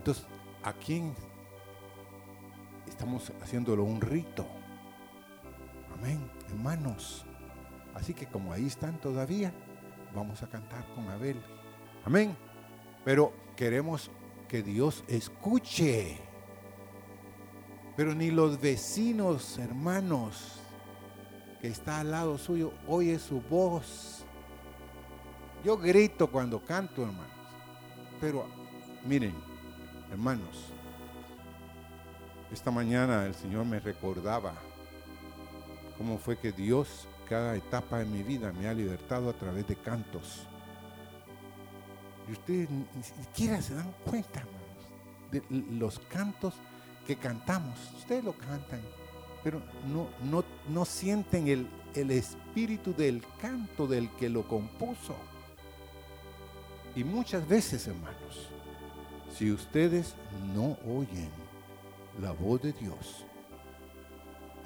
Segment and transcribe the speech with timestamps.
[0.00, 0.24] Entonces,
[0.62, 1.14] ¿a quién
[2.88, 4.46] estamos haciéndolo un rito?
[5.92, 7.26] Amén, hermanos.
[7.94, 9.52] Así que como ahí están todavía,
[10.14, 11.36] vamos a cantar con Abel.
[12.06, 12.34] Amén.
[13.04, 14.10] Pero queremos
[14.48, 16.16] que Dios escuche.
[17.94, 20.62] Pero ni los vecinos, hermanos,
[21.60, 24.24] que está al lado suyo, oye su voz.
[25.62, 27.36] Yo grito cuando canto, hermanos.
[28.18, 28.46] Pero
[29.04, 29.49] miren,
[30.10, 30.72] hermanos,
[32.52, 34.54] esta mañana el Señor me recordaba
[35.96, 39.76] cómo fue que Dios cada etapa de mi vida me ha libertado a través de
[39.76, 40.46] cantos.
[42.28, 44.60] Y ustedes ni siquiera se dan cuenta, hermanos,
[45.30, 45.42] de
[45.78, 46.54] los cantos
[47.06, 47.78] que cantamos.
[47.96, 48.80] Ustedes lo cantan,
[49.44, 55.14] pero no, no, no sienten el, el espíritu del canto del que lo compuso.
[56.96, 58.50] Y muchas veces, hermanos,
[59.40, 60.16] si ustedes
[60.54, 61.30] no oyen
[62.20, 63.24] la voz de Dios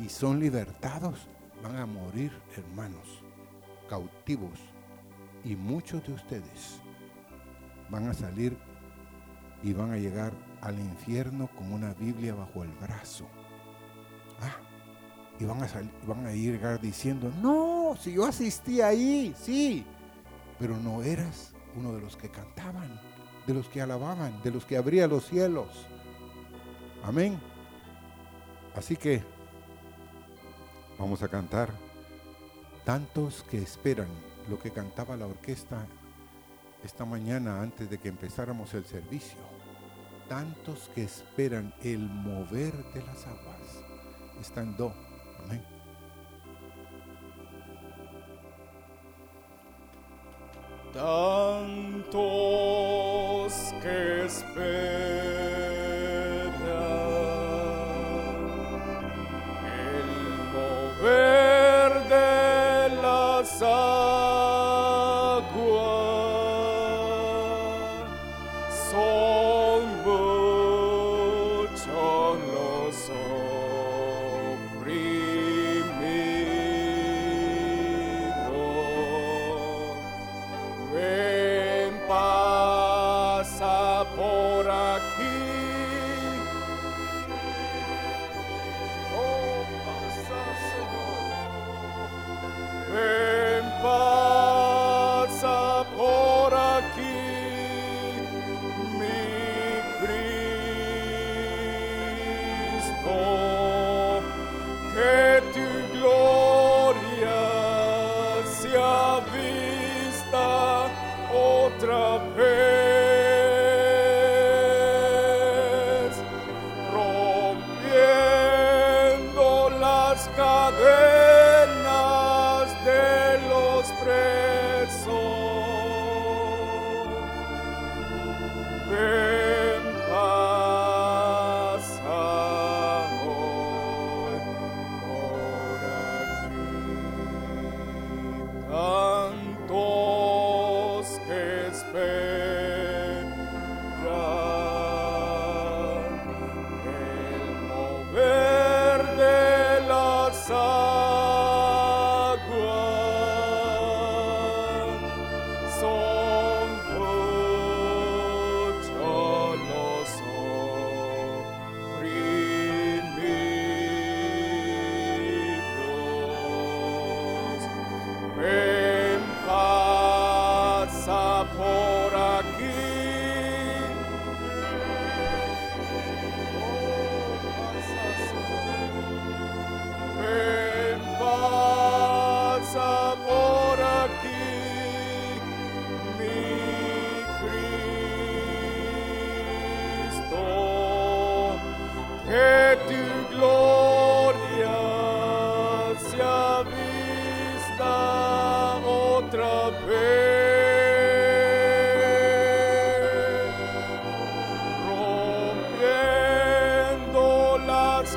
[0.01, 1.29] y son libertados,
[1.63, 3.23] van a morir, hermanos,
[3.89, 4.59] cautivos.
[5.45, 6.81] Y muchos de ustedes
[7.89, 8.59] van a salir
[9.63, 13.29] y van a llegar al infierno con una Biblia bajo el brazo.
[14.41, 14.57] Ah,
[15.39, 19.87] y van a, salir, van a llegar diciendo, no, si yo asistí ahí, sí,
[20.59, 23.14] pero no eras uno de los que cantaban,
[23.47, 25.69] de los que alababan, de los que abría los cielos.
[27.03, 27.39] Amén.
[28.75, 29.23] Así que
[30.99, 31.71] vamos a cantar
[32.85, 34.09] tantos que esperan
[34.49, 35.87] lo que cantaba la orquesta
[36.85, 39.39] esta mañana antes de que empezáramos el servicio.
[40.29, 43.61] Tantos que esperan el mover de las aguas.
[44.41, 44.93] Está en do.
[45.45, 45.74] Amén.
[50.95, 52.15] Tantos
[53.83, 55.74] que esperan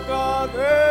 [0.06, 0.87] las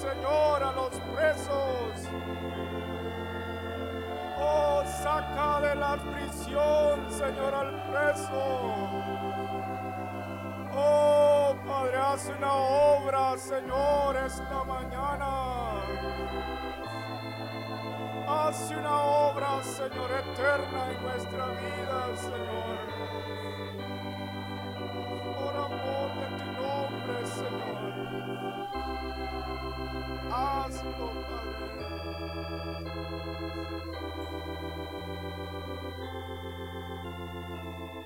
[0.00, 2.08] Señor, a los presos.
[4.38, 8.42] Oh, saca de la prisión, Señor, al preso.
[10.74, 15.82] Oh, Padre, haz una obra, Señor, esta mañana.
[18.26, 23.79] Haz una obra, Señor, eterna en nuestra vida, Señor.
[27.10, 27.50] Nombre, Señor.
[30.30, 31.10] Hazlo,
[37.36, 37.99] Padre.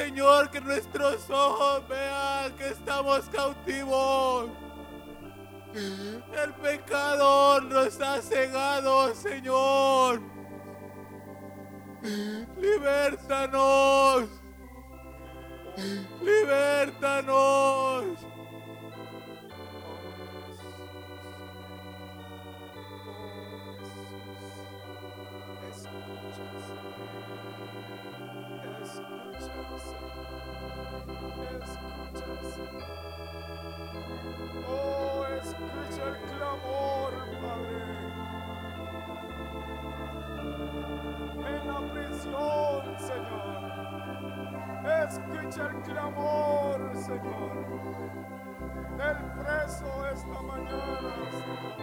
[0.00, 4.48] Señor, que nuestros ojos vean que estamos cautivos.
[5.74, 10.22] El pecador nos ha cegado, Señor.
[12.56, 14.24] Libértanos.
[16.22, 18.09] Libértanos.
[44.90, 47.52] Escucha el clamor, Señor.
[48.96, 51.74] Del preso esta mañana, Señor.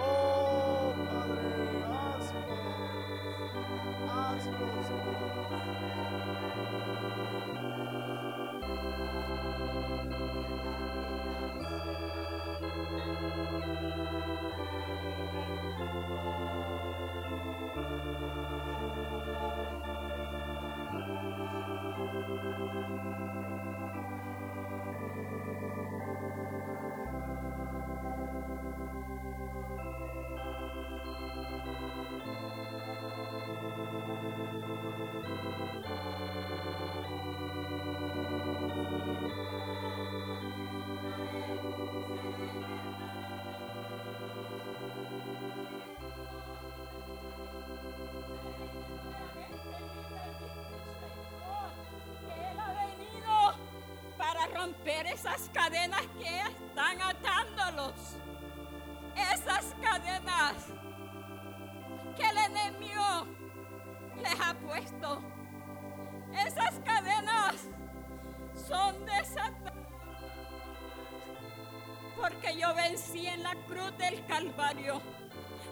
[0.00, 1.48] Oh, Padre,
[1.84, 2.56] hazlo.
[4.08, 5.26] Hazlo, Señor.
[22.42, 22.58] Thank
[26.98, 27.05] you.
[54.66, 57.94] Romper esas cadenas que están atándolos.
[59.14, 60.54] Esas cadenas
[62.16, 63.26] que el enemigo
[64.16, 65.22] les ha puesto.
[66.46, 67.54] Esas cadenas
[68.68, 69.72] son desatadas.
[72.16, 75.00] Porque yo vencí en la cruz del Calvario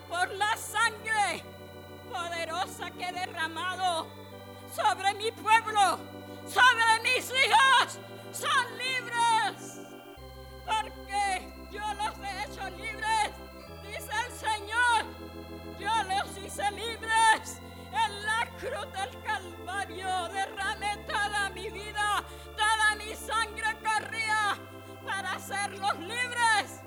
[0.09, 1.43] por la sangre
[2.13, 4.07] poderosa que he derramado
[4.73, 5.99] sobre mi pueblo,
[6.47, 7.99] sobre mis hijos,
[8.35, 9.81] son libres.
[10.67, 13.31] Porque yo los he hecho libres,
[13.83, 15.05] dice el Señor.
[15.79, 17.61] Yo los hice libres
[17.93, 20.29] en la cruz del Calvario.
[20.29, 22.25] Derramé toda mi vida,
[22.57, 24.59] toda mi sangre corría
[25.07, 26.81] para hacerlos libres.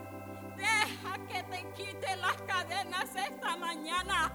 [0.55, 4.31] Deja que te quite las cadenas esta mañana.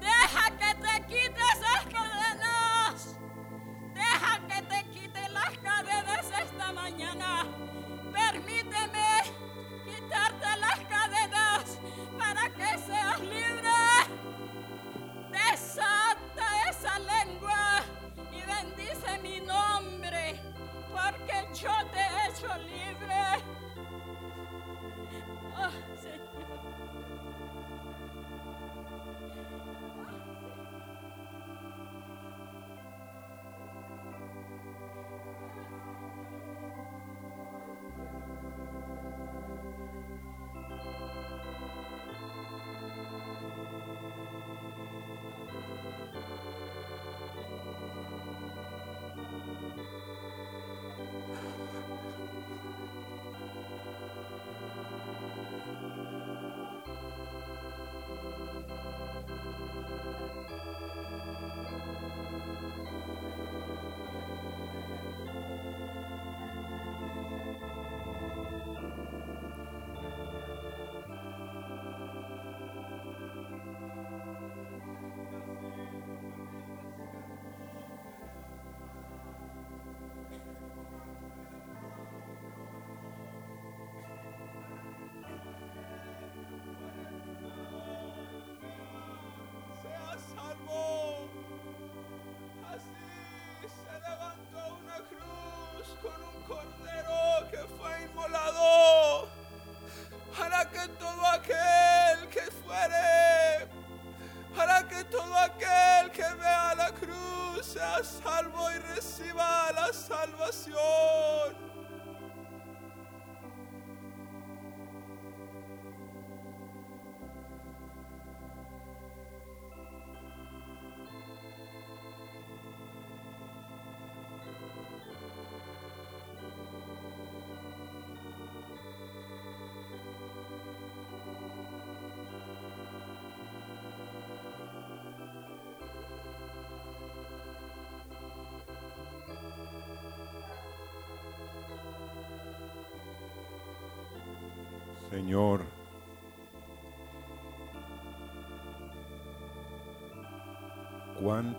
[0.00, 2.53] Deja que te quite esas cadenas.
[6.44, 7.46] esta mañana.
[8.12, 9.22] Permíteme
[9.84, 11.78] quitarte las cadenas
[12.18, 13.80] para que seas libre.
[15.30, 17.82] Desata esa lengua
[18.30, 20.40] y bendice mi nombre,
[20.92, 23.22] porque yo te he hecho libre.
[25.56, 25.70] Ah.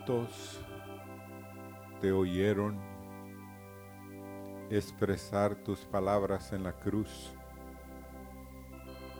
[0.06, 0.60] ¿Cuántos
[2.00, 2.80] te oyeron
[4.70, 7.34] expresar tus palabras en la cruz?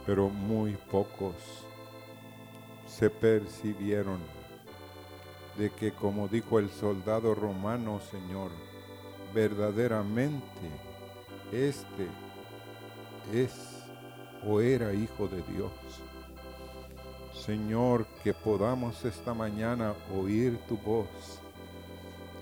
[0.06, 1.36] Pero muy pocos
[2.86, 4.20] se percibieron
[5.58, 8.52] de que, como dijo el soldado romano, Señor,
[9.34, 10.70] verdaderamente
[11.52, 12.08] este
[13.34, 13.84] es
[14.46, 15.72] o era hijo de Dios.
[17.46, 21.40] Señor, que podamos esta mañana oír tu voz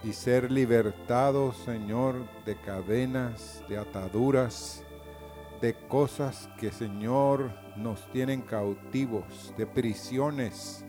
[0.04, 4.84] y ser libertados, Señor, de cadenas, de ataduras,
[5.62, 10.86] de cosas que, Señor, nos tienen cautivos, de prisiones,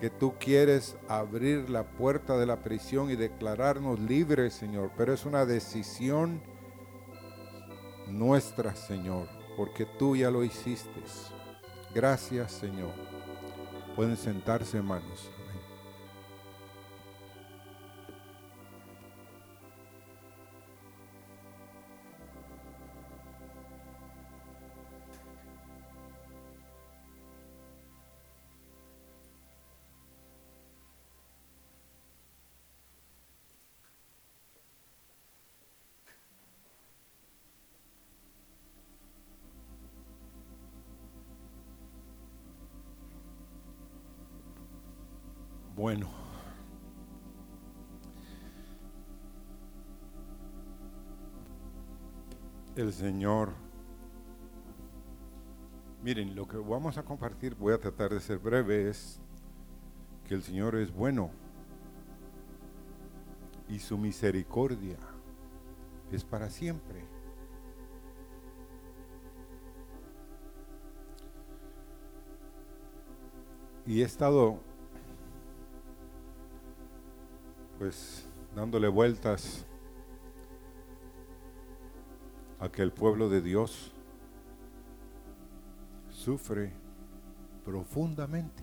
[0.00, 5.24] que tú quieres abrir la puerta de la prisión y declararnos libres, Señor, pero es
[5.24, 6.42] una decisión
[8.08, 11.02] nuestra, Señor porque tú ya lo hiciste.
[11.94, 13.13] Gracias, Señor.
[13.94, 15.30] Pueden sentarse, hermanos.
[52.84, 53.48] El Señor.
[56.02, 59.22] Miren, lo que vamos a compartir, voy a tratar de ser breve, es
[60.28, 61.30] que el Señor es bueno
[63.70, 64.98] y su misericordia
[66.12, 67.06] es para siempre.
[73.86, 74.58] Y he estado
[77.78, 79.64] pues dándole vueltas
[82.64, 83.92] a que el pueblo de Dios
[86.10, 86.72] sufre
[87.64, 88.62] profundamente.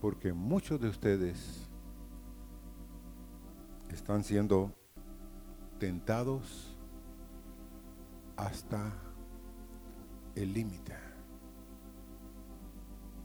[0.00, 1.68] Porque muchos de ustedes
[3.88, 4.74] están siendo
[5.78, 6.76] tentados
[8.36, 8.92] hasta
[10.34, 11.06] el límite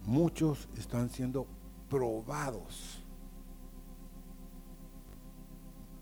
[0.06, 1.48] muchos están siendo
[1.90, 3.01] probados.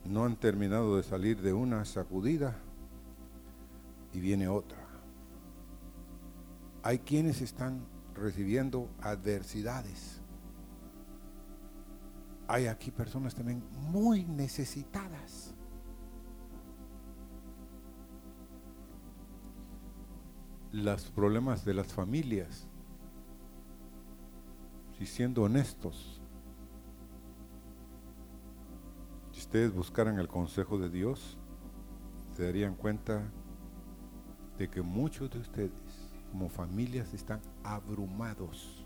[0.10, 2.58] No han terminado de salir de una sacudida
[4.12, 4.80] y viene otra.
[6.82, 7.86] Hay quienes están
[8.16, 10.20] recibiendo adversidades.
[12.48, 13.62] Hay aquí personas también
[13.92, 15.54] muy necesitadas.
[20.72, 22.68] Los problemas de las familias
[25.00, 26.19] y siendo honestos,
[29.50, 31.36] ustedes buscaran el consejo de Dios,
[32.38, 33.24] se darían cuenta
[34.60, 35.72] de que muchos de ustedes
[36.32, 38.86] como familias están abrumados.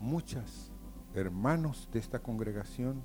[0.00, 0.72] Muchas
[1.12, 3.02] hermanos de esta congregación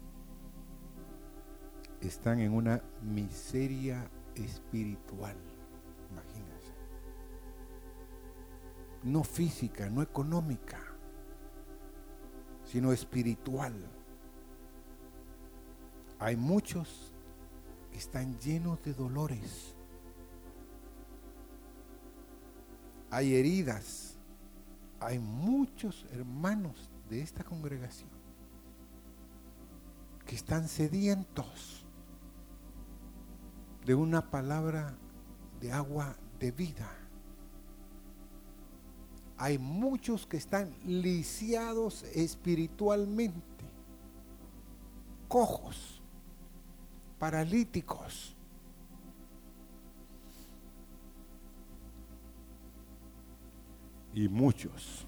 [2.00, 5.36] están en una miseria espiritual
[9.04, 10.89] no física, no económica,
[12.72, 13.74] sino espiritual.
[16.20, 17.14] Hay muchos
[17.92, 19.76] que están llenos de dolores.
[23.10, 24.18] Hay heridas.
[25.00, 28.10] Hay muchos hermanos de esta congregación
[30.26, 31.88] que están sedientos
[33.86, 34.96] de una palabra
[35.60, 36.99] de agua de vida
[39.40, 43.42] hay muchos que están lisiados espiritualmente,
[45.30, 46.02] cojos,
[47.18, 48.36] paralíticos.
[54.14, 55.08] Y muchos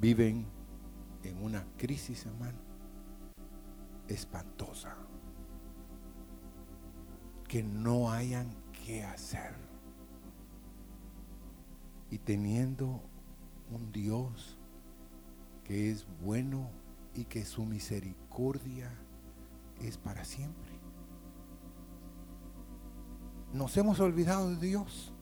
[0.00, 0.46] viven
[1.24, 2.58] en una crisis, hermano,
[4.06, 4.94] espantosa.
[7.48, 8.54] Que no hayan
[8.86, 9.69] qué hacer.
[12.10, 13.00] Y teniendo
[13.70, 14.58] un Dios
[15.64, 16.68] que es bueno
[17.14, 18.90] y que su misericordia
[19.80, 20.72] es para siempre.
[23.52, 25.12] Nos hemos olvidado de Dios.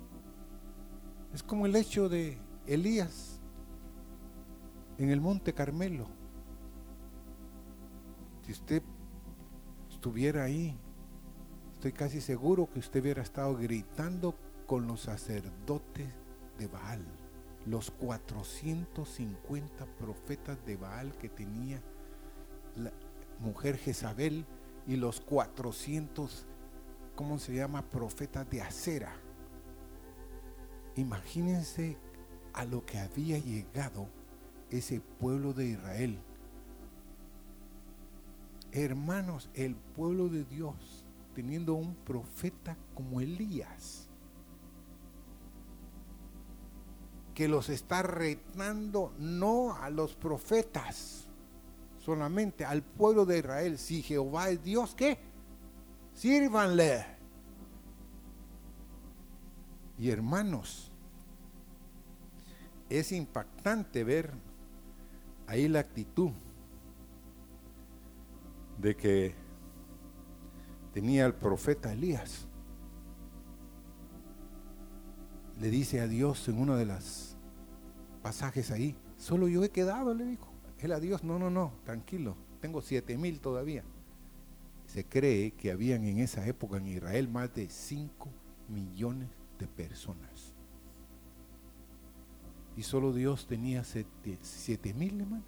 [1.33, 3.41] Es como el hecho de Elías
[4.99, 6.07] en el monte Carmelo.
[8.43, 8.83] Si usted
[9.91, 10.79] estuviera ahí,
[11.75, 14.35] estoy casi seguro que usted hubiera estado gritando
[14.67, 16.09] con los sacerdotes
[16.59, 17.05] de Baal,
[17.67, 21.81] los 450 profetas de Baal que tenía
[22.77, 22.93] la
[23.41, 24.45] mujer Jezabel
[24.87, 26.47] y los 400,
[27.15, 27.83] ¿cómo se llama?
[27.83, 29.13] Profetas de acera.
[30.97, 31.97] Imagínense
[32.53, 34.09] a lo que había llegado
[34.71, 36.19] ese pueblo de Israel.
[38.73, 44.08] Hermanos, el pueblo de Dios, teniendo un profeta como Elías,
[47.39, 51.29] que los está retando no a los profetas,
[52.05, 53.79] solamente al pueblo de Israel.
[53.79, 55.19] Si Jehová es Dios, ¿qué?
[56.15, 57.07] Sírvanle.
[60.01, 60.91] Y hermanos,
[62.91, 64.33] es impactante ver
[65.47, 66.33] ahí la actitud
[68.79, 69.35] de que
[70.93, 72.49] tenía el profeta Elías.
[75.61, 77.28] Le dice a Dios en uno de los
[78.29, 80.53] pasajes ahí, solo yo he quedado, le dijo.
[80.81, 83.85] Él a Dios, no, no, no, tranquilo, tengo siete mil todavía.
[84.85, 88.29] Se cree que habían en esa época en Israel más de 5
[88.69, 90.55] millones de personas.
[92.77, 95.45] Y solo Dios tenía siete mil, hermano.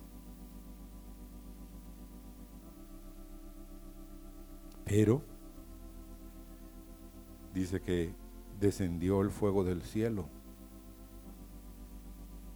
[4.87, 5.23] Pero
[7.53, 8.15] dice que
[8.59, 10.40] descendió el fuego del cielo.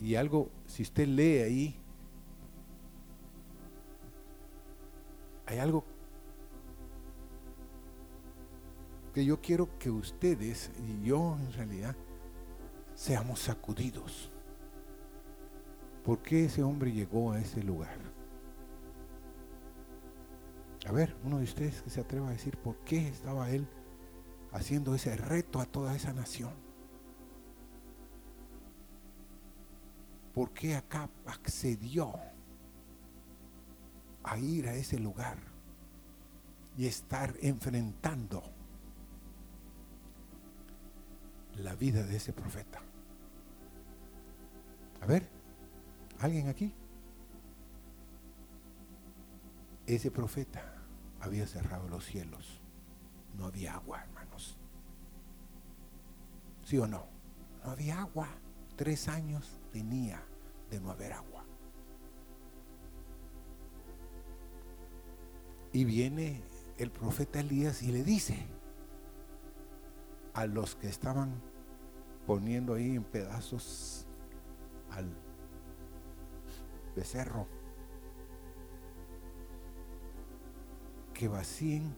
[0.05, 1.77] Y algo, si usted lee ahí,
[5.47, 5.83] hay algo
[9.15, 11.97] que yo quiero que ustedes y yo en realidad
[12.95, 14.31] seamos sacudidos.
[16.05, 17.97] ¿Por qué ese hombre llegó a ese lugar?
[20.87, 23.67] A ver, uno de ustedes que se atreva a decir por qué estaba él
[24.53, 26.64] haciendo ese reto a toda esa nación.
[30.35, 32.13] ¿Por qué acá accedió
[34.25, 35.39] a ir a ese lugar
[36.77, 38.43] y estar enfrentando
[41.57, 42.83] la vida de ese profeta?
[45.01, 45.31] A ver,
[46.19, 46.75] ¿alguien aquí?
[49.87, 50.83] Ese profeta
[51.21, 52.61] había cerrado los cielos.
[53.37, 54.59] No había agua, hermanos.
[56.65, 57.07] ¿Sí o no?
[57.63, 58.29] No había agua.
[58.77, 60.23] Tres años tenía
[60.71, 61.45] de no haber agua.
[65.73, 66.43] Y viene
[66.79, 68.47] el profeta Elías y le dice
[70.33, 71.41] a los que estaban
[72.27, 74.07] poniendo ahí en pedazos
[74.91, 75.07] al
[76.95, 77.47] becerro
[81.13, 81.97] que vacíen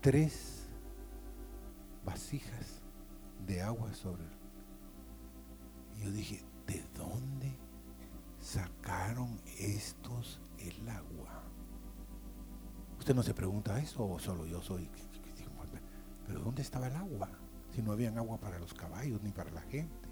[0.00, 0.68] tres
[2.04, 2.82] vasijas
[3.46, 4.37] de agua sobre él.
[5.98, 7.56] Yo dije, ¿de dónde
[8.40, 11.42] sacaron estos el agua?
[12.98, 14.90] Usted no se pregunta eso o solo yo soy.
[16.26, 17.30] Pero ¿dónde estaba el agua?
[17.74, 20.08] Si no habían agua para los caballos ni para la gente.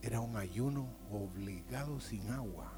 [0.00, 2.72] Era un ayuno obligado sin agua.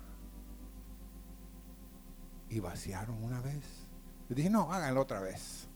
[2.48, 3.64] Y vaciaron una vez.
[4.28, 5.68] Le dije, no, háganlo otra vez.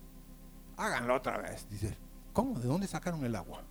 [0.77, 1.69] Háganlo otra vez.
[1.71, 1.97] Dice,
[2.33, 2.59] ¿cómo?
[2.59, 3.63] ¿De dónde sacaron el agua?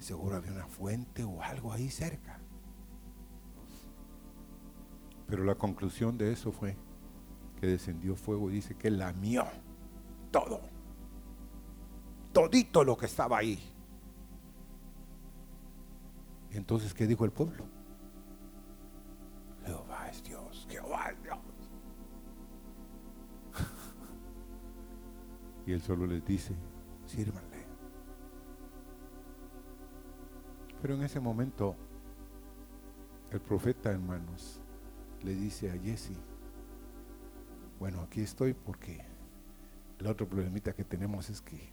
[0.00, 2.40] Seguro había una fuente o algo ahí cerca.
[5.26, 6.76] Pero la conclusión de eso fue
[7.60, 9.44] que descendió fuego y dice que lamió
[10.30, 10.60] todo.
[12.32, 13.58] Todito lo que estaba ahí.
[16.50, 17.66] Entonces, ¿qué dijo el pueblo?
[19.64, 21.38] Jehová es Dios, Jehová es Dios.
[25.66, 26.54] y él solo les dice,
[27.06, 27.49] sírvanle.
[30.80, 31.76] Pero en ese momento,
[33.30, 34.60] el profeta, hermanos,
[35.22, 36.16] le dice a Jesse,
[37.78, 39.04] bueno, aquí estoy porque
[39.98, 41.70] el otro problemita que tenemos es que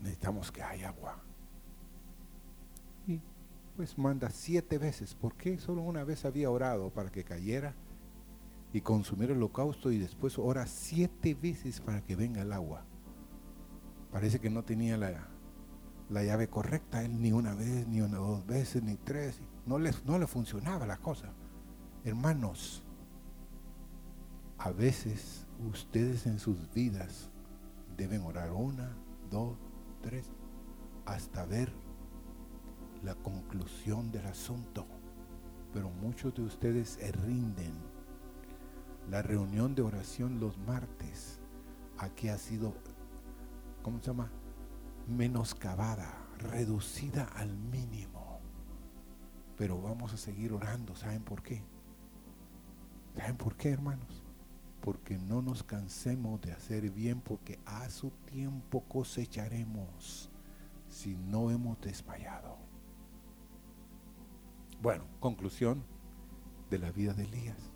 [0.00, 1.22] necesitamos que haya agua.
[3.06, 3.20] Y
[3.76, 5.14] pues manda siete veces.
[5.14, 7.74] ¿Por qué solo una vez había orado para que cayera
[8.72, 12.84] y consumiera el holocausto y después ora siete veces para que venga el agua?
[14.10, 15.28] Parece que no tenía la,
[16.10, 19.40] la llave correcta, él ni una vez, ni una dos veces, ni tres.
[19.64, 21.32] No le, no le funcionaba la cosa.
[22.04, 22.82] Hermanos,
[24.58, 27.30] a veces ustedes en sus vidas
[27.96, 28.96] deben orar una,
[29.30, 29.56] dos,
[30.02, 30.26] tres,
[31.06, 31.72] hasta ver
[33.04, 34.86] la conclusión del asunto.
[35.72, 37.72] Pero muchos de ustedes se rinden.
[39.08, 41.38] La reunión de oración los martes
[41.98, 42.74] aquí ha sido,
[43.82, 44.30] ¿cómo se llama?
[45.10, 48.40] Menoscabada, reducida al mínimo.
[49.56, 50.94] Pero vamos a seguir orando.
[50.94, 51.62] ¿Saben por qué?
[53.16, 54.24] ¿Saben por qué, hermanos?
[54.80, 60.30] Porque no nos cansemos de hacer bien, porque a su tiempo cosecharemos
[60.88, 62.56] si no hemos desmayado.
[64.80, 65.82] Bueno, conclusión
[66.70, 67.70] de la vida de Elías.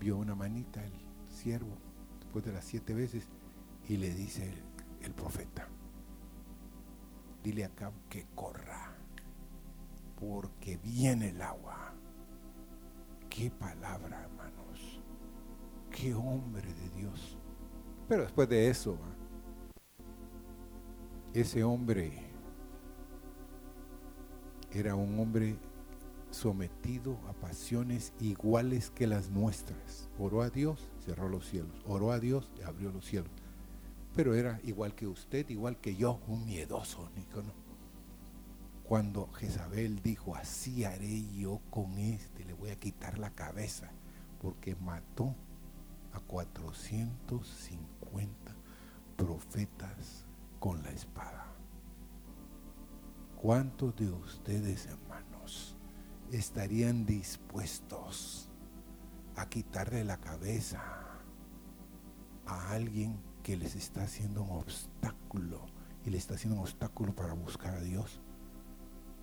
[0.00, 0.92] Vio una manita el
[1.28, 1.76] siervo
[2.20, 3.28] después de las siete veces
[3.88, 4.54] y le dice
[5.04, 5.68] el, profeta,
[7.42, 8.96] dile acá que corra,
[10.18, 11.92] porque viene el agua.
[13.28, 15.00] Qué palabra, hermanos.
[15.90, 17.38] Qué hombre de Dios.
[18.08, 18.96] Pero después de eso,
[21.32, 22.12] ese hombre
[24.72, 25.56] era un hombre
[26.30, 30.08] sometido a pasiones iguales que las nuestras.
[30.18, 31.82] Oró a Dios, cerró los cielos.
[31.86, 33.30] Oró a Dios abrió los cielos.
[34.14, 37.52] Pero era igual que usted, igual que yo, un miedoso, Nicono.
[38.84, 43.90] Cuando Jezabel dijo, así haré yo con este, le voy a quitar la cabeza,
[44.40, 45.34] porque mató
[46.12, 48.54] a 450
[49.16, 50.26] profetas
[50.60, 51.46] con la espada.
[53.36, 55.76] ¿Cuántos de ustedes, hermanos,
[56.30, 58.48] estarían dispuestos
[59.36, 60.82] a quitarle la cabeza
[62.46, 65.60] a alguien que les está haciendo un obstáculo
[66.04, 68.18] y le está haciendo un obstáculo para buscar a Dios?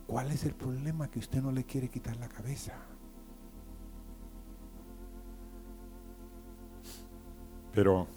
[0.05, 2.73] ¿Cuál es el problema que usted no le quiere quitar la cabeza?
[7.73, 8.07] Pero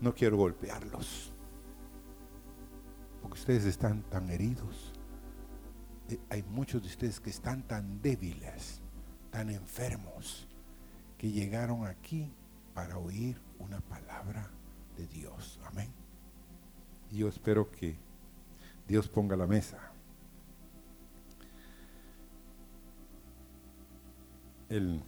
[0.00, 1.32] no quiero golpearlos,
[3.22, 4.92] porque ustedes están tan heridos.
[6.08, 8.80] Eh, Hay muchos de ustedes que están tan débiles,
[9.30, 10.48] tan enfermos,
[11.18, 12.32] que llegaron aquí
[12.74, 14.50] para oír una palabra
[14.96, 15.58] de Dios.
[15.64, 15.88] Amén.
[17.10, 17.96] Y yo espero que
[18.86, 19.78] Dios ponga la mesa.
[24.68, 25.02] El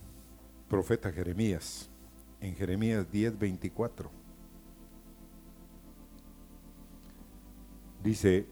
[0.69, 1.91] profeta Jeremías,
[2.41, 4.11] en Jeremías 10, 24,
[8.03, 8.47] dice,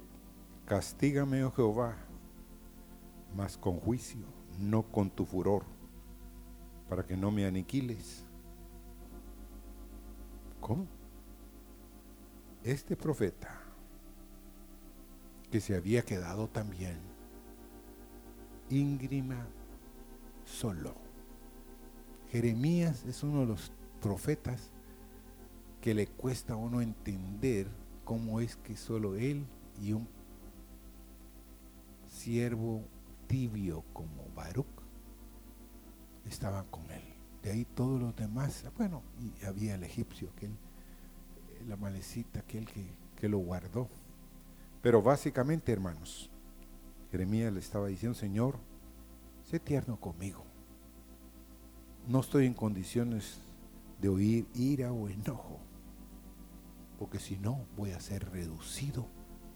[0.65, 1.97] castígame, oh Jehová,
[3.37, 4.27] mas con juicio,
[4.59, 5.65] no con tu furor,
[6.89, 8.25] para que no me aniquiles.
[10.61, 10.87] ¿Cómo?
[12.63, 13.61] Este profeta,
[15.51, 16.99] que se había quedado también
[18.69, 19.47] íngrima
[20.45, 20.95] solo.
[22.31, 24.71] Jeremías es uno de los profetas
[25.81, 27.69] que le cuesta a uno entender
[28.05, 29.47] cómo es que solo él
[29.81, 30.09] y un
[32.09, 32.83] siervo
[33.29, 34.67] tibio como Baruch
[36.29, 37.03] estaban con él.
[37.43, 40.57] De ahí todos los demás, bueno, y había el egipcio, aquel,
[41.67, 42.85] la malecita, aquel que,
[43.17, 43.89] que lo guardó.
[44.83, 46.31] Pero básicamente, hermanos,
[47.11, 48.59] Jeremías le estaba diciendo, Señor,
[49.45, 50.45] sé tierno conmigo.
[52.09, 53.41] No estoy en condiciones
[54.01, 55.59] de oír ira o enojo,
[56.99, 59.09] porque si no voy a ser reducido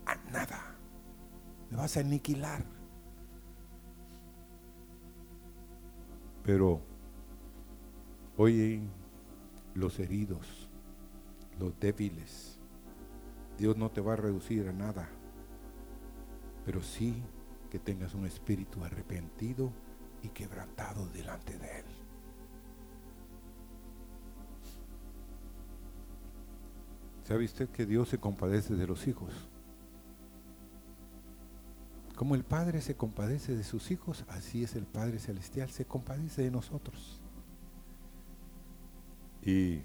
[0.06, 0.76] a nada.
[1.70, 2.64] Me vas a aniquilar.
[6.50, 6.80] Pero
[8.36, 8.80] oye
[9.74, 10.68] los heridos,
[11.60, 12.58] los débiles.
[13.56, 15.08] Dios no te va a reducir a nada,
[16.64, 17.22] pero sí
[17.70, 19.70] que tengas un espíritu arrepentido
[20.24, 21.84] y quebrantado delante de Él.
[27.22, 29.49] ¿Sabe usted que Dios se compadece de los hijos?
[32.20, 36.42] Como el Padre se compadece de sus hijos, así es el Padre Celestial, se compadece
[36.42, 37.18] de nosotros.
[39.42, 39.80] Y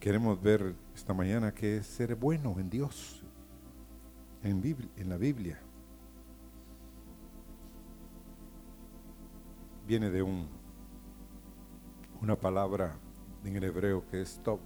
[0.00, 3.22] queremos ver esta mañana que es ser bueno en Dios,
[4.42, 4.62] en,
[4.96, 5.60] en la Biblia.
[9.86, 10.48] Viene de un,
[12.22, 12.98] una palabra
[13.44, 14.60] en el hebreo que es top,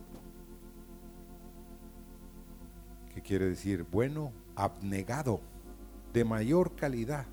[3.12, 5.40] que quiere decir bueno, abnegado,
[6.14, 7.26] de mayor calidad,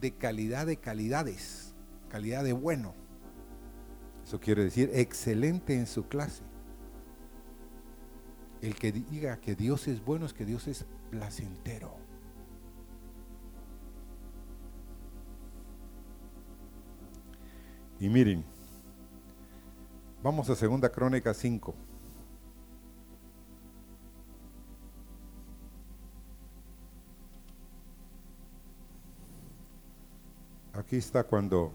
[0.00, 1.76] de calidad de calidades,
[2.08, 2.94] calidad de bueno.
[4.24, 6.42] Eso quiere decir excelente en su clase.
[8.60, 11.96] El que diga que Dios es bueno es que Dios es placentero.
[18.00, 18.44] Y miren,
[20.20, 21.91] vamos a Segunda Crónica 5.
[30.82, 31.70] Aquí está cuando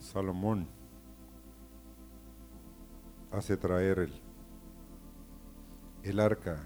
[0.00, 0.66] Salomón
[3.30, 4.12] hace traer el,
[6.04, 6.58] el arca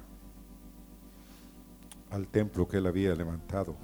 [2.11, 3.75] al templo que él había levantado.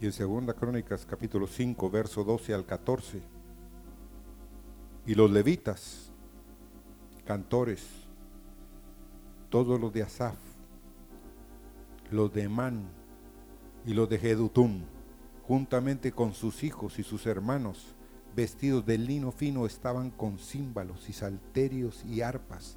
[0.00, 3.20] Y en Segunda Crónicas capítulo 5, verso 12 al 14.
[5.04, 6.10] Y los levitas,
[7.26, 7.86] cantores,
[9.50, 10.51] todos los de Asaf,
[12.12, 12.84] los de Emán
[13.86, 14.84] y los de Jedutún,
[15.42, 17.94] juntamente con sus hijos y sus hermanos,
[18.36, 22.76] vestidos de lino fino, estaban con címbalos y salterios y arpas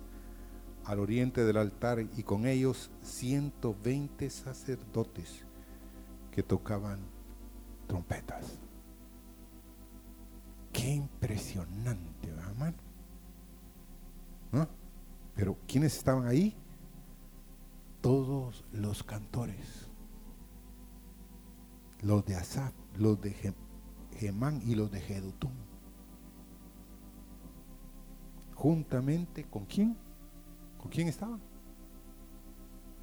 [0.85, 5.45] al oriente del altar y con ellos 120 sacerdotes
[6.31, 6.99] que tocaban
[7.87, 8.59] trompetas.
[10.71, 12.77] Qué impresionante, hermano.
[14.51, 14.67] ¿No?
[15.35, 16.55] Pero ¿quiénes estaban ahí?
[18.05, 19.89] Todos los cantores,
[22.03, 23.55] los de Asaf, los de
[24.11, 25.55] Gemán y los de Jedutún.
[28.53, 29.97] Juntamente con quién?
[30.77, 31.41] ¿Con quién estaban?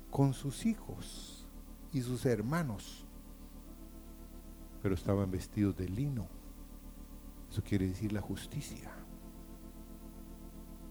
[0.08, 1.48] Con sus hijos
[1.92, 3.04] y sus hermanos.
[4.84, 6.28] Pero estaban vestidos de lino.
[7.50, 8.92] Eso quiere decir la justicia.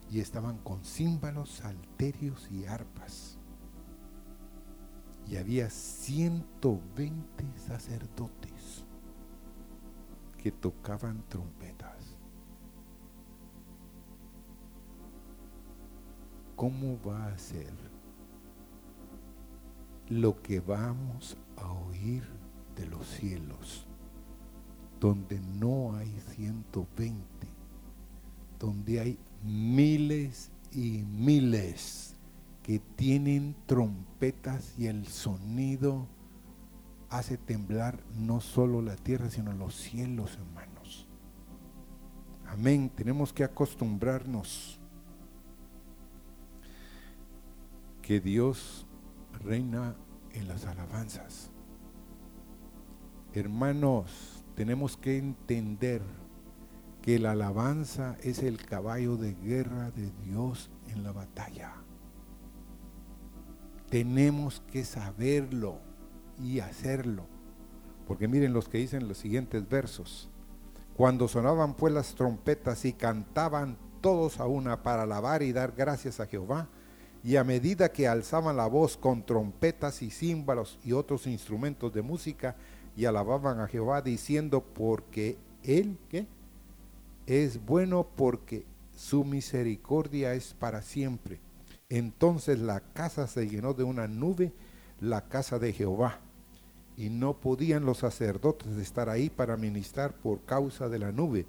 [0.09, 3.37] Y estaban con címbalos, salterios y arpas
[5.27, 8.85] y había 120 sacerdotes
[10.37, 12.17] que tocaban trompetas.
[16.55, 17.73] ¿Cómo va a ser
[20.11, 22.23] lo que vamos a oír
[22.75, 23.85] de los cielos,
[24.99, 27.15] donde no hay 120,
[28.59, 32.15] donde hay miles y miles
[32.63, 36.07] que tienen trompetas y el sonido
[37.09, 41.07] hace temblar no solo la tierra, sino los cielos, hermanos.
[42.47, 42.89] Amén.
[42.95, 44.79] Tenemos que acostumbrarnos
[48.01, 48.85] que Dios
[49.43, 49.95] reina
[50.33, 51.51] en las alabanzas.
[53.33, 56.01] Hermanos, tenemos que entender
[57.01, 61.73] que la alabanza es el caballo de guerra de Dios en la batalla.
[63.91, 65.79] Tenemos que saberlo
[66.41, 67.25] y hacerlo.
[68.07, 70.29] Porque miren los que dicen los siguientes versos.
[70.95, 76.21] Cuando sonaban pues las trompetas y cantaban todos a una para alabar y dar gracias
[76.21, 76.69] a Jehová,
[77.21, 82.01] y a medida que alzaban la voz con trompetas y címbalos y otros instrumentos de
[82.01, 82.55] música,
[82.95, 85.97] y alababan a Jehová diciendo, porque Él.
[87.27, 91.41] Es bueno porque su misericordia es para siempre
[91.97, 94.53] entonces la casa se llenó de una nube,
[95.01, 96.21] la casa de Jehová.
[96.95, 101.45] Y no podían los sacerdotes estar ahí para ministrar por causa de la nube,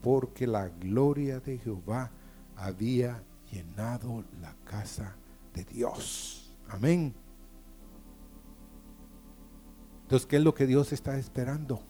[0.00, 2.10] porque la gloria de Jehová
[2.56, 5.16] había llenado la casa
[5.52, 6.56] de Dios.
[6.70, 7.12] Amén.
[10.04, 11.82] Entonces, ¿qué es lo que Dios está esperando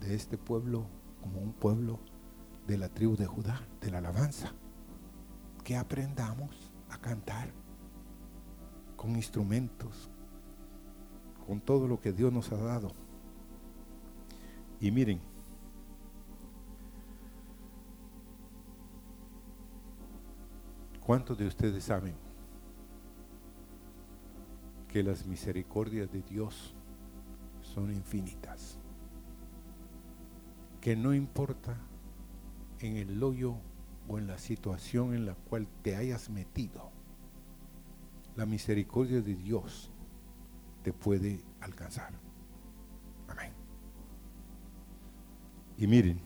[0.00, 0.86] de este pueblo
[1.20, 2.00] como un pueblo
[2.66, 4.52] de la tribu de Judá, de la alabanza?
[5.64, 7.48] Que aprendamos a cantar
[8.96, 10.10] con instrumentos,
[11.46, 12.92] con todo lo que Dios nos ha dado.
[14.78, 15.20] Y miren,
[21.00, 22.14] ¿cuántos de ustedes saben
[24.88, 26.74] que las misericordias de Dios
[27.62, 28.78] son infinitas?
[30.82, 31.78] Que no importa
[32.80, 33.56] en el hoyo
[34.08, 36.90] o en la situación en la cual te hayas metido,
[38.36, 39.90] la misericordia de Dios
[40.82, 42.12] te puede alcanzar.
[43.28, 43.52] Amén.
[45.78, 46.20] Y miren,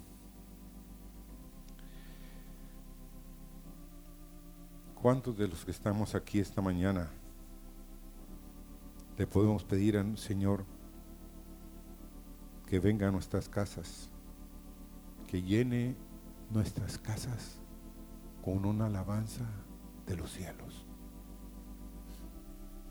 [4.95, 7.11] ¿cuántos de los que estamos aquí esta mañana
[9.17, 10.65] le podemos pedir al Señor
[12.67, 14.11] que venga a nuestras casas,
[15.27, 15.97] que llene
[16.51, 17.58] nuestras casas
[18.49, 19.45] con una alabanza
[20.07, 20.87] de los cielos.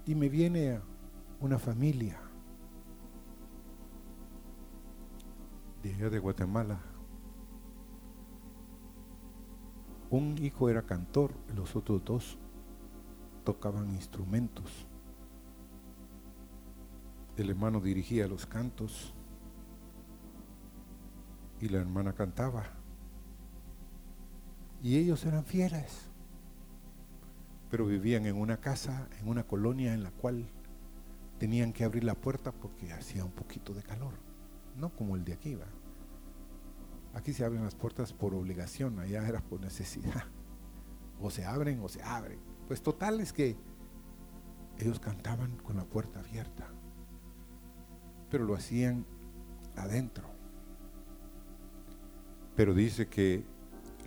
[0.05, 0.79] Y me viene
[1.39, 2.19] una familia
[5.81, 6.79] de allá de Guatemala.
[10.11, 12.37] Un hijo era cantor, los otros dos
[13.43, 14.85] tocaban instrumentos.
[17.35, 19.11] El hermano dirigía los cantos
[21.59, 22.76] y la hermana cantaba.
[24.81, 26.07] Y ellos eran fieles,
[27.69, 30.47] pero vivían en una casa, en una colonia en la cual
[31.39, 34.13] tenían que abrir la puerta porque hacía un poquito de calor,
[34.77, 35.67] no como el de aquí, va.
[37.13, 40.23] Aquí se abren las puertas por obligación, allá era por necesidad.
[41.19, 42.39] O se abren o se abren.
[42.67, 43.57] Pues total es que
[44.77, 46.67] ellos cantaban con la puerta abierta,
[48.29, 49.03] pero lo hacían
[49.75, 50.29] adentro.
[52.55, 53.43] Pero dice que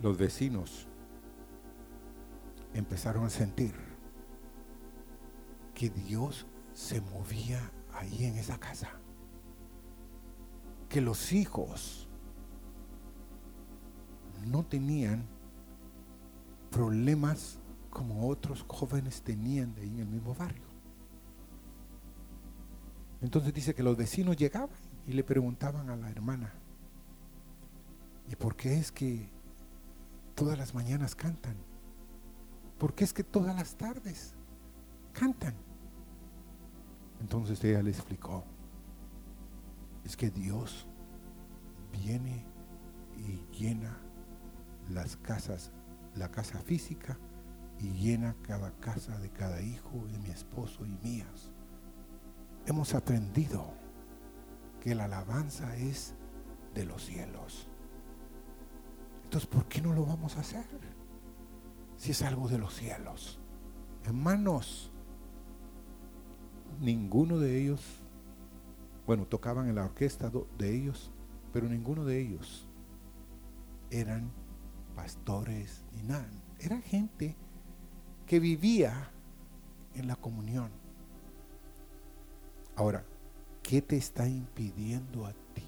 [0.02, 0.86] los vecinos
[2.74, 3.74] empezaron a sentir
[5.74, 8.90] que Dios se movía ahí en esa casa.
[10.88, 12.08] Que los hijos
[14.46, 15.26] no tenían
[16.70, 17.58] problemas
[17.90, 20.62] como otros jóvenes tenían de ahí en el mismo barrio.
[23.20, 24.70] Entonces dice que los vecinos llegaban
[25.06, 26.54] y le preguntaban a la hermana,
[28.30, 29.28] ¿y por qué es que
[30.40, 31.54] todas las mañanas cantan?
[32.78, 34.32] ¿Por qué es que todas las tardes
[35.12, 35.54] cantan?
[37.20, 38.42] Entonces ella le explicó,
[40.02, 40.86] es que Dios
[41.92, 42.46] viene
[43.18, 43.98] y llena
[44.88, 45.72] las casas,
[46.14, 47.18] la casa física
[47.78, 51.50] y llena cada casa de cada hijo de mi esposo y mías.
[52.64, 53.74] Hemos aprendido
[54.80, 56.14] que la alabanza es
[56.72, 57.69] de los cielos.
[59.30, 60.64] Entonces, ¿por qué no lo vamos a hacer?
[61.96, 63.38] Si es algo de los cielos.
[64.02, 64.90] Hermanos,
[66.80, 67.80] ninguno de ellos,
[69.06, 71.12] bueno, tocaban en la orquesta de ellos,
[71.52, 72.66] pero ninguno de ellos
[73.92, 74.32] eran
[74.96, 76.28] pastores ni nada.
[76.58, 77.36] Era gente
[78.26, 79.12] que vivía
[79.94, 80.72] en la comunión.
[82.74, 83.04] Ahora,
[83.62, 85.62] ¿qué te está impidiendo a ti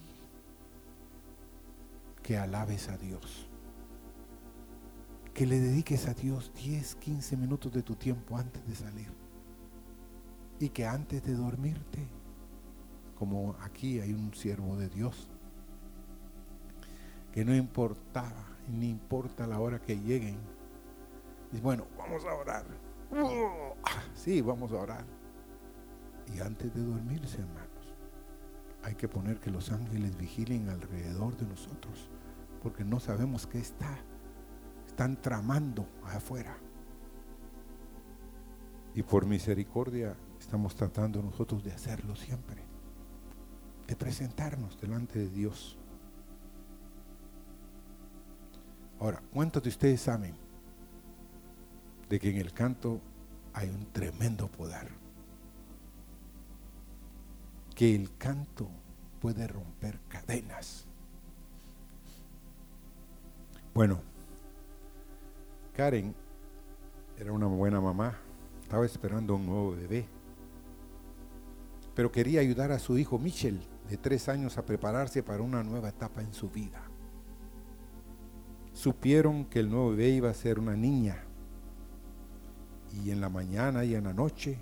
[2.24, 3.46] que alabes a Dios?
[5.34, 9.10] Que le dediques a Dios 10, 15 minutos de tu tiempo antes de salir.
[10.60, 12.06] Y que antes de dormirte,
[13.18, 15.28] como aquí hay un siervo de Dios,
[17.32, 20.36] que no importaba, ni importa la hora que lleguen,
[21.52, 22.66] y bueno, vamos a orar.
[24.14, 25.04] Sí, vamos a orar.
[26.34, 27.94] Y antes de dormirse, hermanos,
[28.82, 32.10] hay que poner que los ángeles vigilen alrededor de nosotros,
[32.62, 33.98] porque no sabemos qué está.
[34.92, 36.56] Están tramando afuera.
[38.94, 42.62] Y por misericordia estamos tratando nosotros de hacerlo siempre,
[43.86, 45.76] de presentarnos delante de Dios.
[49.00, 50.36] Ahora, ¿cuántos de ustedes saben
[52.08, 53.00] de que en el canto
[53.54, 54.88] hay un tremendo poder.
[57.74, 58.68] Que el canto
[59.20, 60.86] puede romper cadenas.
[63.74, 64.00] Bueno,
[65.74, 66.14] Karen
[67.16, 68.18] era una buena mamá,
[68.62, 70.06] estaba esperando un nuevo bebé,
[71.94, 75.88] pero quería ayudar a su hijo Michel, de tres años, a prepararse para una nueva
[75.88, 76.82] etapa en su vida.
[78.72, 81.24] Supieron que el nuevo bebé iba a ser una niña
[83.04, 84.58] y en la mañana y en la noche,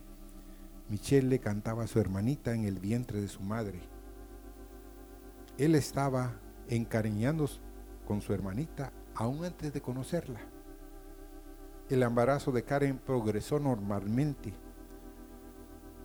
[0.88, 3.80] Michelle le cantaba a su hermanita en el vientre de su madre.
[5.58, 7.61] Él estaba encariñándose
[8.06, 10.40] con su hermanita aún antes de conocerla.
[11.91, 14.55] El embarazo de Karen progresó normalmente,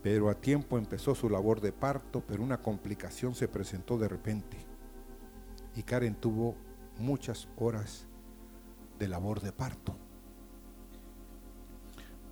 [0.04, 4.58] pero a tiempo empezó su labor de parto, pero una complicación se presentó de repente.
[5.76, 6.56] Y Karen tuvo
[6.98, 8.08] muchas horas
[9.00, 9.96] de labor de parto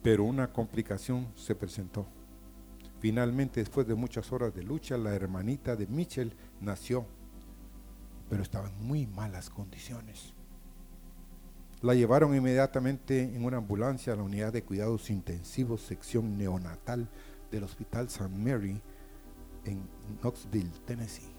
[0.04, 2.06] pero una complicación se presentó.
[3.00, 7.08] Finalmente, después de muchas horas de lucha, la hermanita de Mitchell nació,
[8.30, 10.34] pero estaba en muy malas condiciones.
[11.84, 17.10] La llevaron inmediatamente en una ambulancia a la unidad de cuidados intensivos, sección neonatal
[17.52, 18.30] del Hospital St.
[18.30, 18.82] Mary
[19.66, 19.86] en
[20.22, 21.36] Knoxville, Tennessee.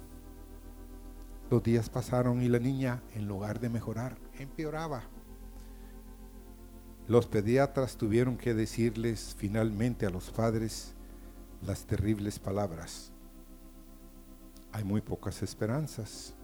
[1.51, 5.05] Los días pasaron y la niña, en lugar de mejorar, empeoraba.
[7.09, 10.95] Los pediatras tuvieron que decirles finalmente a los padres
[11.62, 13.12] las terribles palabras.
[14.72, 16.34] Hay muy pocas esperanzas.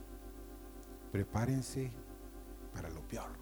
[1.13, 1.91] Prepárense
[2.73, 3.40] para lo peor.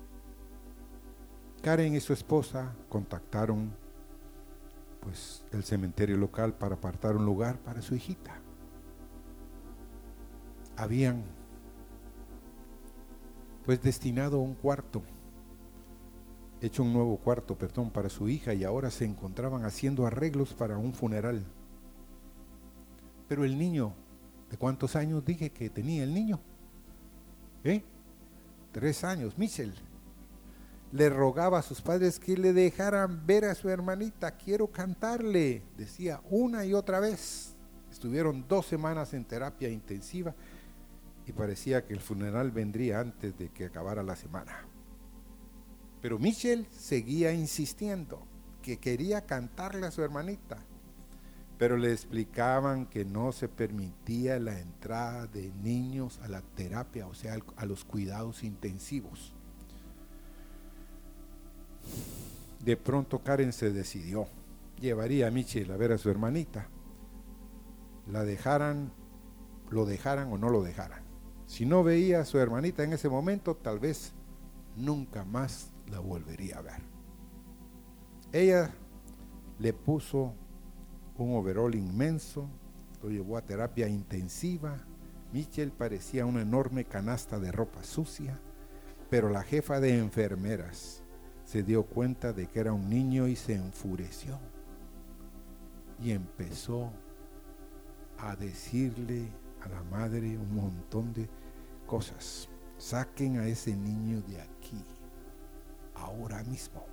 [1.62, 3.72] Karen y su esposa contactaron
[5.00, 8.40] pues el cementerio local para apartar un lugar para su hijita.
[10.76, 11.24] Habían
[13.64, 15.02] pues destinado un cuarto,
[16.60, 20.78] hecho un nuevo cuarto, perdón, para su hija y ahora se encontraban haciendo arreglos para
[20.78, 21.44] un funeral.
[23.28, 23.92] Pero el niño,
[24.50, 26.40] ¿de cuántos años dije que tenía el niño?
[27.64, 27.82] ¿Eh?
[28.72, 29.74] Tres años, Michel.
[30.90, 36.22] Le rogaba a sus padres que le dejaran ver a su hermanita, quiero cantarle, decía
[36.30, 37.54] una y otra vez.
[37.90, 40.34] Estuvieron dos semanas en terapia intensiva
[41.26, 44.66] y parecía que el funeral vendría antes de que acabara la semana.
[46.00, 48.26] Pero Michel seguía insistiendo
[48.62, 50.58] que quería cantarle a su hermanita,
[51.58, 57.14] pero le explicaban que no se permitía la entrada de niños a la terapia, o
[57.14, 59.34] sea, a los cuidados intensivos.
[62.64, 64.26] De pronto Karen se decidió,
[64.80, 66.68] llevaría a Michel a ver a su hermanita,
[68.10, 68.92] la dejaran,
[69.70, 71.02] lo dejaran o no lo dejaran.
[71.46, 74.12] Si no veía a su hermanita en ese momento, tal vez
[74.76, 76.82] nunca más la volvería a ver.
[78.32, 78.70] Ella
[79.58, 80.34] le puso
[81.16, 82.48] un overol inmenso,
[83.02, 84.76] lo llevó a terapia intensiva.
[85.32, 88.38] Michel parecía una enorme canasta de ropa sucia,
[89.10, 91.02] pero la jefa de enfermeras
[91.48, 94.38] se dio cuenta de que era un niño y se enfureció.
[95.98, 96.92] Y empezó
[98.18, 99.32] a decirle
[99.62, 101.26] a la madre un montón de
[101.86, 102.50] cosas.
[102.76, 104.84] Saquen a ese niño de aquí,
[105.94, 106.84] ahora mismo.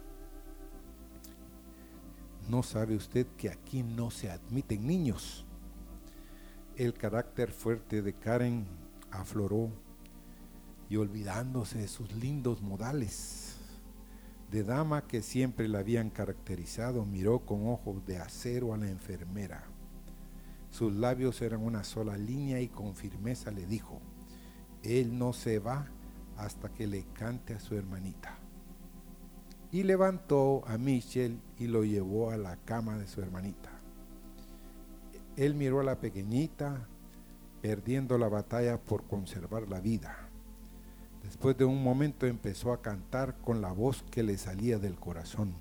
[2.47, 5.45] ¿No sabe usted que aquí no se admiten niños?
[6.77, 8.65] El carácter fuerte de Karen
[9.11, 9.69] afloró
[10.87, 13.44] y olvidándose de sus lindos modales
[14.55, 19.65] de dama que siempre la habían caracterizado, miró con ojos de acero a la enfermera.
[20.69, 23.99] Sus labios eran una sola línea y con firmeza le dijo,
[24.81, 25.89] él no se va
[26.37, 28.37] hasta que le cante a su hermanita.
[29.73, 33.71] Y levantó a Michel y lo llevó a la cama de su hermanita.
[35.35, 36.87] Él miró a la pequeñita,
[37.61, 40.24] perdiendo la batalla por conservar la vida.
[41.25, 45.53] Después de un momento empezó a cantar con la voz que le salía del corazón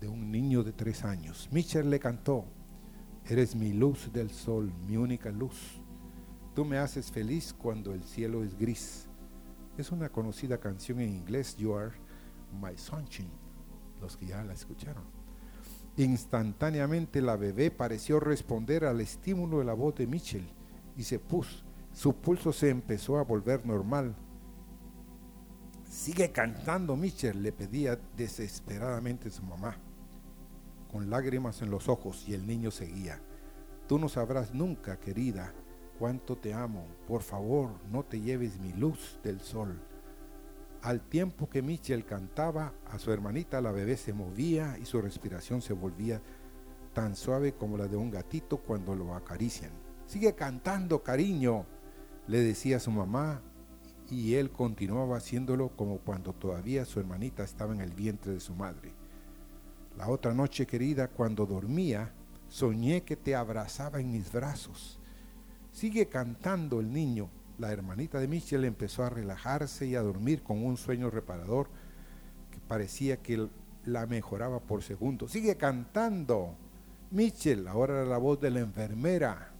[0.00, 1.48] de un niño de tres años.
[1.52, 2.46] Michel le cantó,
[3.28, 5.82] Eres mi luz del sol, mi única luz
[6.54, 9.08] Tú me haces feliz cuando el cielo es gris.
[9.78, 11.92] Es una conocida canción en inglés, You Are
[12.60, 13.30] My Sunshine,
[14.02, 15.04] los que ya la escucharon.
[15.96, 20.46] Instantáneamente la bebé pareció responder al estímulo de la voz de Mitchell
[20.94, 21.64] y se puso.
[21.94, 24.14] Su pulso se empezó a volver normal.
[25.92, 29.76] Sigue cantando, Mitchell, le pedía desesperadamente su mamá,
[30.90, 33.20] con lágrimas en los ojos, y el niño seguía.
[33.86, 35.52] Tú no sabrás nunca, querida,
[35.98, 39.82] cuánto te amo, por favor no te lleves mi luz del sol.
[40.80, 45.60] Al tiempo que Michel cantaba, a su hermanita la bebé se movía y su respiración
[45.60, 46.22] se volvía
[46.94, 49.72] tan suave como la de un gatito cuando lo acarician.
[50.06, 51.66] Sigue cantando, cariño,
[52.28, 53.42] le decía su mamá,
[54.12, 58.54] y él continuaba haciéndolo como cuando todavía su hermanita estaba en el vientre de su
[58.54, 58.92] madre.
[59.96, 62.12] La otra noche, querida, cuando dormía,
[62.48, 65.00] soñé que te abrazaba en mis brazos
[65.72, 67.30] Sigue cantando el niño.
[67.58, 71.68] La hermanita de Michel empezó a relajarse y a dormir con un sueño reparador
[72.50, 73.48] que parecía que
[73.84, 75.28] la mejoraba por segundo.
[75.28, 76.56] Sigue cantando.
[77.10, 79.51] Michel, ahora era la voz de la enfermera.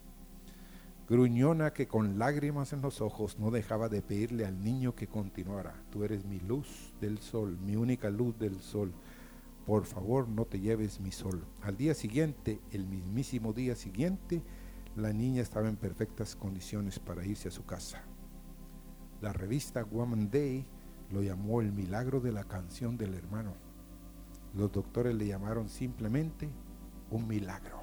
[1.12, 5.74] Gruñona que con lágrimas en los ojos no dejaba de pedirle al niño que continuara.
[5.90, 8.94] Tú eres mi luz del sol, mi única luz del sol.
[9.66, 11.44] Por favor, no te lleves mi sol.
[11.60, 14.42] Al día siguiente, el mismísimo día siguiente,
[14.96, 18.04] la niña estaba en perfectas condiciones para irse a su casa.
[19.20, 20.64] La revista Woman Day
[21.10, 23.52] lo llamó el milagro de la canción del hermano.
[24.54, 26.48] Los doctores le llamaron simplemente
[27.10, 27.82] un milagro.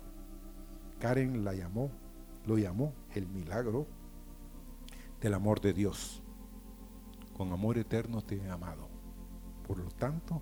[1.00, 1.92] Karen la llamó,
[2.46, 3.88] lo llamó el milagro
[5.22, 6.24] del amor de Dios.
[7.36, 8.90] Con amor eterno te he amado.
[9.68, 10.42] Por lo tanto,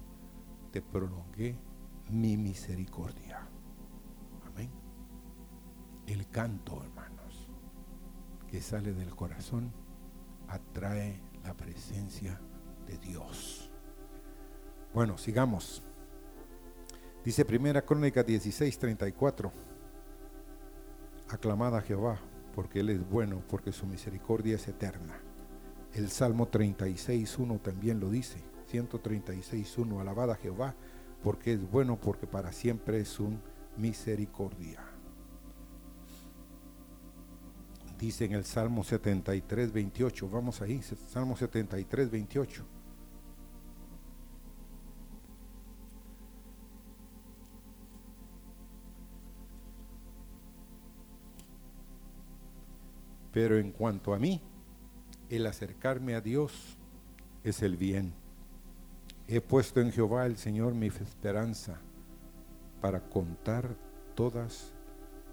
[0.71, 1.57] te prolongué
[2.09, 3.47] mi misericordia.
[6.07, 7.49] El canto, hermanos,
[8.49, 9.73] que sale del corazón,
[10.47, 12.39] atrae la presencia
[12.85, 13.69] de Dios.
[14.93, 15.83] Bueno, sigamos.
[17.25, 19.51] Dice Primera Crónica 16, 34.
[21.29, 22.19] Aclamada a Jehová,
[22.55, 25.19] porque Él es bueno, porque su misericordia es eterna.
[25.93, 28.43] El Salmo 36.1 también lo dice.
[28.71, 29.99] 136.1.
[29.99, 30.75] Alabada a Jehová
[31.23, 33.29] porque es bueno, porque para siempre es su
[33.77, 34.81] misericordia.
[37.97, 40.29] Dice en el Salmo 73.28.
[40.29, 40.81] Vamos ahí.
[40.81, 42.76] Salmo 73.28.
[53.37, 54.41] Pero en cuanto a mí,
[55.29, 56.75] el acercarme a Dios
[57.43, 58.15] es el bien.
[59.27, 61.79] He puesto en Jehová el Señor mi esperanza
[62.81, 63.75] para contar
[64.15, 64.73] todas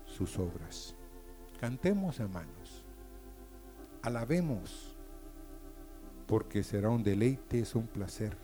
[0.04, 0.94] sus obras.
[1.58, 2.84] Cantemos, hermanos.
[4.02, 4.94] Alabemos,
[6.26, 8.36] porque será un deleite, es un placer.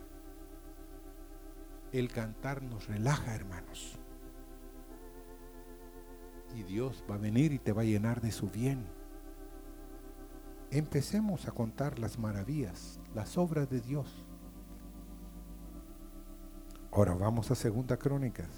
[1.91, 3.99] El cantar nos relaja, hermanos.
[6.55, 8.99] Y Dios va a venir y te va a llenar de su bien
[10.71, 14.25] empecemos a contar las maravillas, las obras de Dios.
[16.93, 18.49] Ahora vamos a Segunda Crónicas,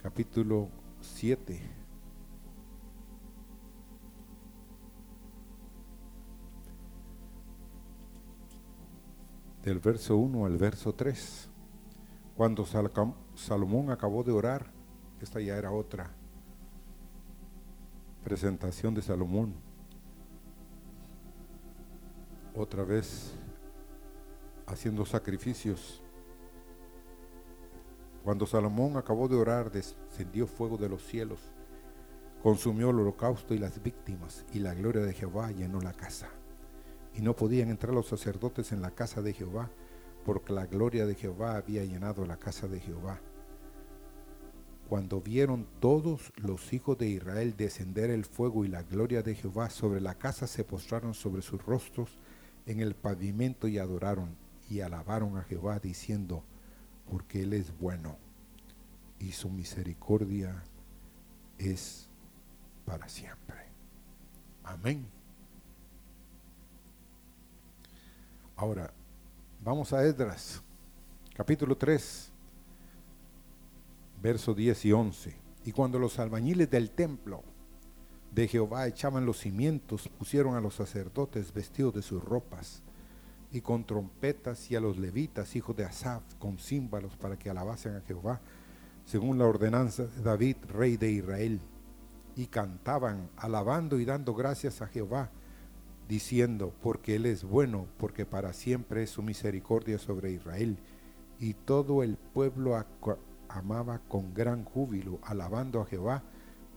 [0.00, 0.68] capítulo
[1.00, 1.60] 7.
[9.64, 11.50] Del verso 1 al verso 3.
[12.36, 12.64] Cuando
[13.34, 14.72] Salomón acabó de orar,
[15.20, 16.14] esta ya era otra
[18.22, 19.67] presentación de Salomón
[22.58, 23.32] otra vez
[24.66, 26.02] haciendo sacrificios.
[28.24, 31.40] Cuando Salomón acabó de orar, descendió fuego de los cielos,
[32.42, 36.28] consumió el holocausto y las víctimas, y la gloria de Jehová llenó la casa.
[37.14, 39.70] Y no podían entrar los sacerdotes en la casa de Jehová,
[40.24, 43.20] porque la gloria de Jehová había llenado la casa de Jehová.
[44.88, 49.70] Cuando vieron todos los hijos de Israel descender el fuego y la gloria de Jehová
[49.70, 52.18] sobre la casa, se postraron sobre sus rostros
[52.68, 54.36] en el pavimento y adoraron
[54.68, 56.44] y alabaron a Jehová diciendo,
[57.10, 58.18] porque Él es bueno
[59.18, 60.62] y su misericordia
[61.56, 62.10] es
[62.84, 63.56] para siempre.
[64.62, 65.06] Amén.
[68.54, 68.92] Ahora,
[69.64, 70.62] vamos a Esdras,
[71.34, 72.30] capítulo 3,
[74.20, 75.36] versos 10 y 11.
[75.64, 77.42] Y cuando los albañiles del templo
[78.32, 82.82] de Jehová echaban los cimientos, pusieron a los sacerdotes vestidos de sus ropas
[83.50, 87.96] y con trompetas y a los levitas, hijos de Asaf, con címbalos para que alabasen
[87.96, 88.40] a Jehová,
[89.06, 91.60] según la ordenanza de David, rey de Israel.
[92.36, 95.30] Y cantaban, alabando y dando gracias a Jehová,
[96.08, 100.78] diciendo, porque Él es bueno, porque para siempre es su misericordia sobre Israel.
[101.40, 102.76] Y todo el pueblo
[103.48, 106.22] amaba con gran júbilo, alabando a Jehová,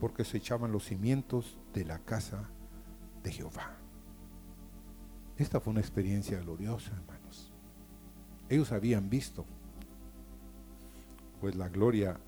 [0.02, 2.50] porque se echaban los cimientos de la casa
[3.22, 3.78] de Jehová.
[5.38, 7.52] Esta fue una experiencia gloriosa, hermanos.
[8.50, 9.46] Ellos habían visto,
[11.40, 12.20] pues la gloria,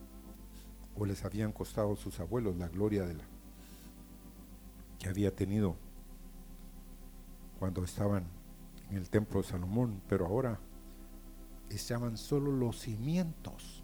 [0.95, 3.23] o les habían costado sus abuelos la gloria de la
[4.99, 5.75] que había tenido
[7.57, 8.27] cuando estaban
[8.91, 10.59] en el templo de Salomón, pero ahora
[11.71, 13.83] estaban solo los cimientos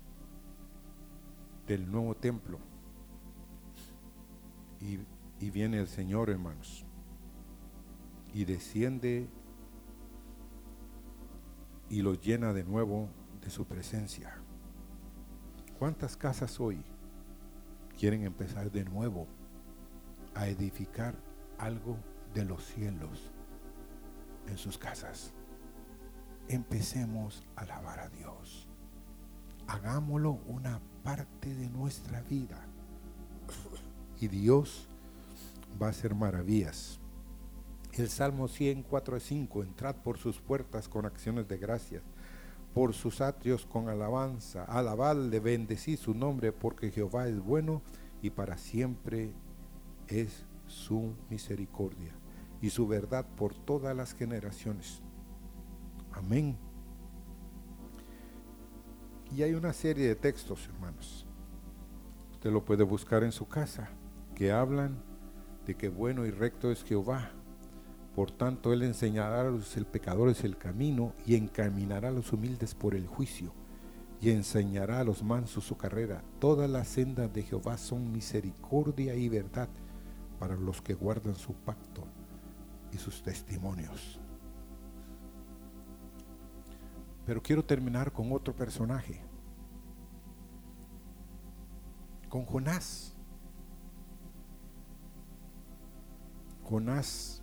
[1.65, 2.68] del nuevo templo
[4.81, 6.85] y, viene el Señor, hermanos,
[8.33, 9.27] y desciende
[11.89, 13.09] y los llena de nuevo
[13.41, 14.37] de su presencia.
[15.77, 16.83] ¿Cuántas casas hoy
[17.97, 19.27] quieren empezar de nuevo
[20.35, 21.15] a edificar
[21.57, 21.97] algo
[22.33, 23.31] de los cielos
[24.47, 25.33] en sus casas?
[26.47, 28.67] Empecemos a alabar a Dios.
[29.67, 32.68] Hagámoslo una parte de nuestra vida
[34.19, 34.87] y Dios
[35.81, 36.99] va a hacer maravillas.
[37.93, 42.03] El Salmo 104 a 5, entrad por sus puertas con acciones de gracias,
[42.73, 47.81] por sus atrios con alabanza, alabadle, bendecid su nombre, porque Jehová es bueno
[48.21, 49.33] y para siempre
[50.07, 52.13] es su misericordia
[52.61, 55.01] y su verdad por todas las generaciones.
[56.11, 56.57] Amén.
[59.35, 61.25] Y hay una serie de textos, hermanos.
[62.31, 63.89] Usted lo puede buscar en su casa
[64.39, 64.95] que hablan
[65.65, 67.29] de que bueno y recto es Jehová.
[68.15, 72.95] Por tanto, Él enseñará a los pecadores el camino y encaminará a los humildes por
[72.95, 73.51] el juicio
[74.21, 76.23] y enseñará a los mansos su carrera.
[76.39, 79.67] Todas las sendas de Jehová son misericordia y verdad
[80.39, 82.05] para los que guardan su pacto
[82.93, 84.21] y sus testimonios.
[87.25, 89.21] Pero quiero terminar con otro personaje,
[92.29, 93.18] con Jonás.
[96.69, 97.41] Jonás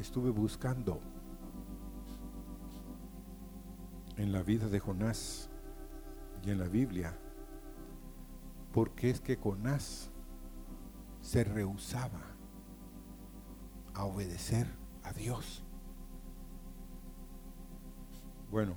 [0.00, 1.00] estuve buscando
[4.16, 5.48] en la vida de Jonás
[6.44, 7.16] y en la Biblia,
[8.72, 10.10] porque es que Jonás
[11.20, 12.20] se rehusaba
[13.94, 14.66] a obedecer
[15.04, 15.62] a Dios.
[18.50, 18.74] Bueno,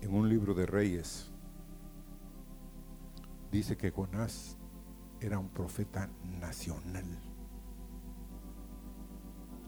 [0.00, 1.33] en un libro de Reyes
[3.54, 4.58] dice que Jonás
[5.20, 7.04] era un profeta nacional.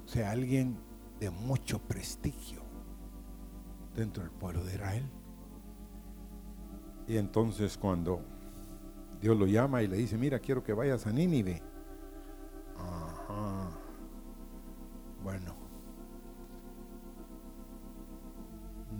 [0.04, 0.76] O sea, alguien
[1.20, 2.62] de mucho prestigio
[3.94, 5.08] dentro del pueblo de Israel.
[7.06, 8.22] Y entonces cuando
[9.20, 11.62] Dios lo llama y le dice, mira, quiero que vayas a Nínive.
[12.76, 13.70] Ajá.
[15.22, 15.54] Bueno,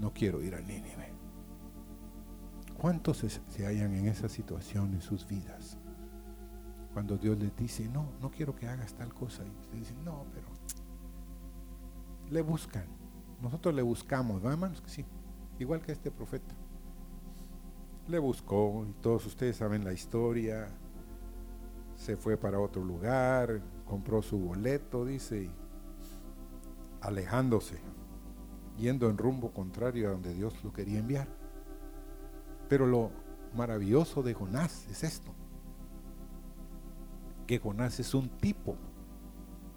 [0.01, 1.16] no quiero ir a Nínive.
[2.79, 5.79] ¿Cuántos se, hallan en esa situación en sus vidas?
[6.93, 9.45] Cuando Dios les dice, no, no quiero que hagas tal cosa.
[9.45, 10.47] Y ustedes dicen, no, pero
[12.31, 12.85] le buscan.
[13.41, 14.83] Nosotros le buscamos, ¿no, hermanos?
[14.87, 15.05] Sí.
[15.59, 16.55] Igual que este profeta.
[18.09, 20.69] Le buscó y todos ustedes saben la historia.
[21.95, 25.51] Se fue para otro lugar, compró su boleto, dice,
[27.01, 27.79] alejándose,
[28.77, 31.46] yendo en rumbo contrario a donde Dios lo quería enviar.
[32.69, 33.11] Pero lo
[33.55, 35.33] maravilloso de Jonás es esto,
[37.47, 38.77] que Jonás es un tipo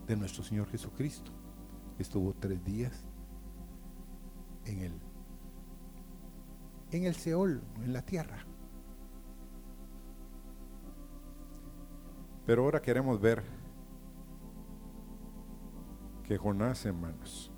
[0.07, 1.31] de nuestro Señor Jesucristo.
[1.99, 3.05] Estuvo tres días
[4.65, 4.93] en el,
[6.91, 8.45] en el Seol, en la tierra.
[12.45, 13.43] Pero ahora queremos ver
[16.23, 17.51] que Jonás, hermanos,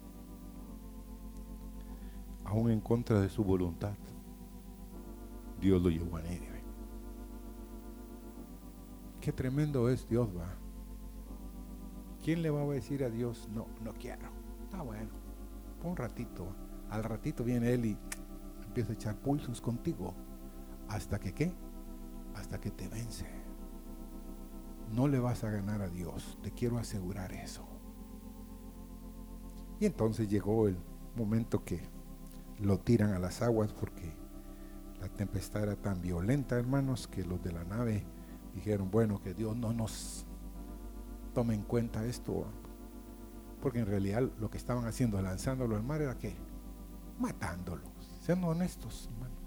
[2.44, 3.96] aún en contra de su voluntad,
[5.62, 6.64] Dios lo llevó a Nínive.
[9.22, 10.58] Qué tremendo es Dios, va.
[12.24, 14.28] ¿Quién le va a decir a Dios, no, no quiero?
[14.64, 15.12] Está bueno,
[15.84, 16.48] un ratito.
[16.90, 17.98] Al ratito viene Él y
[18.66, 20.16] empieza a echar pulsos contigo.
[20.90, 21.54] ¿Hasta que qué?
[22.36, 23.28] Hasta que te vence.
[24.92, 27.64] No le vas a ganar a Dios, te quiero asegurar eso.
[29.80, 30.78] Y entonces llegó el
[31.16, 31.82] momento que
[32.60, 34.21] lo tiran a las aguas porque
[35.02, 38.06] la tempestad era tan violenta, hermanos, que los de la nave
[38.54, 40.28] dijeron, bueno, que Dios no nos
[41.34, 42.46] tome en cuenta esto,
[43.62, 46.36] porque en realidad lo que estaban haciendo, lanzándolo al mar, era que
[47.18, 47.90] matándolos,
[48.22, 49.38] siendo honestos, hermanos.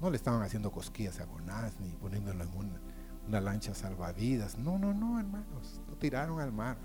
[0.00, 2.80] No le estaban haciendo cosquillas a Jonás ni poniéndolo en una,
[3.28, 4.58] una lancha salvavidas.
[4.58, 5.80] No, no, no, hermanos.
[5.88, 6.76] Lo tiraron al mar.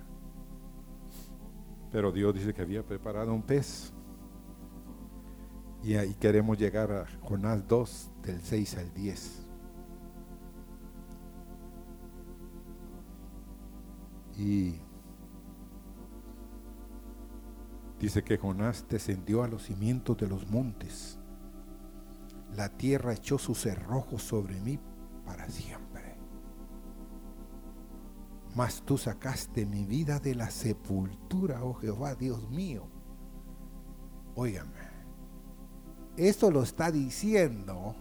[1.92, 3.92] Pero Dios dice que había preparado un pez.
[5.84, 9.48] Y ahí queremos llegar a Jonás 2, del 6 al 10.
[14.38, 14.76] Y
[18.00, 21.18] dice que Jonás descendió a los cimientos de los montes.
[22.56, 24.80] La tierra echó sus cerrojos sobre mí
[25.26, 26.18] para siempre.
[28.56, 32.88] Mas tú sacaste mi vida de la sepultura, oh Jehová, Dios mío.
[34.36, 34.77] Óigame,
[36.18, 37.96] esto lo está diciendo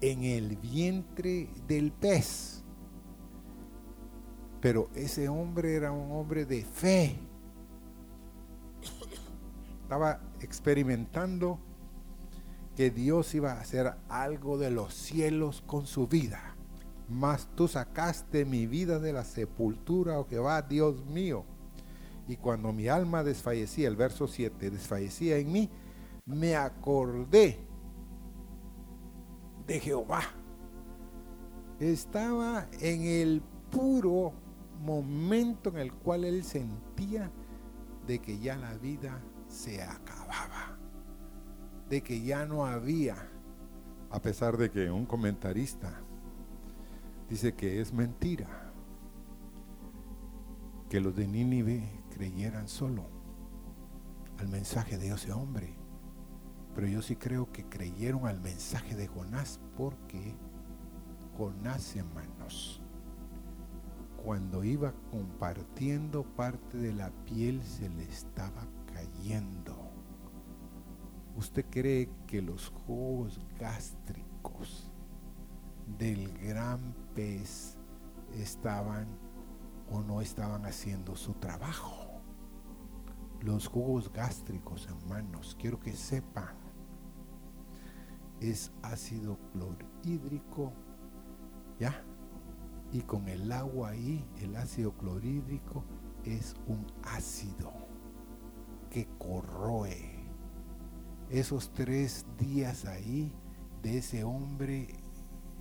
[0.00, 2.62] en el vientre del pez.
[4.60, 7.18] Pero ese hombre era un hombre de fe.
[9.82, 11.58] Estaba experimentando
[12.76, 16.56] que Dios iba a hacer algo de los cielos con su vida.
[17.08, 21.44] Mas tú sacaste mi vida de la sepultura, oh Jehová, Dios mío.
[22.28, 25.70] Y cuando mi alma desfallecía, el verso 7, desfallecía en mí,
[26.26, 27.58] me acordé
[29.66, 30.22] de Jehová.
[31.78, 34.32] Estaba en el puro
[34.82, 37.30] momento en el cual él sentía
[38.06, 40.78] de que ya la vida se acababa,
[41.88, 43.16] de que ya no había,
[44.10, 46.00] a pesar de que un comentarista
[47.28, 48.72] dice que es mentira
[50.88, 53.04] que los de Nínive creyeran solo
[54.38, 55.75] al mensaje de ese hombre.
[56.76, 60.36] Pero yo sí creo que creyeron al mensaje de Jonás porque
[61.38, 62.82] Jonás, hermanos,
[64.22, 69.74] cuando iba compartiendo parte de la piel se le estaba cayendo.
[71.34, 74.92] ¿Usted cree que los jugos gástricos
[75.98, 77.78] del gran pez
[78.34, 79.06] estaban
[79.90, 82.20] o no estaban haciendo su trabajo?
[83.40, 86.65] Los jugos gástricos, hermanos, quiero que sepan,
[88.40, 90.72] es ácido clorhídrico,
[91.78, 92.02] ¿ya?
[92.92, 95.84] Y con el agua ahí, el ácido clorhídrico
[96.24, 97.72] es un ácido
[98.90, 100.16] que corroe.
[101.30, 103.32] Esos tres días ahí
[103.82, 104.88] de ese hombre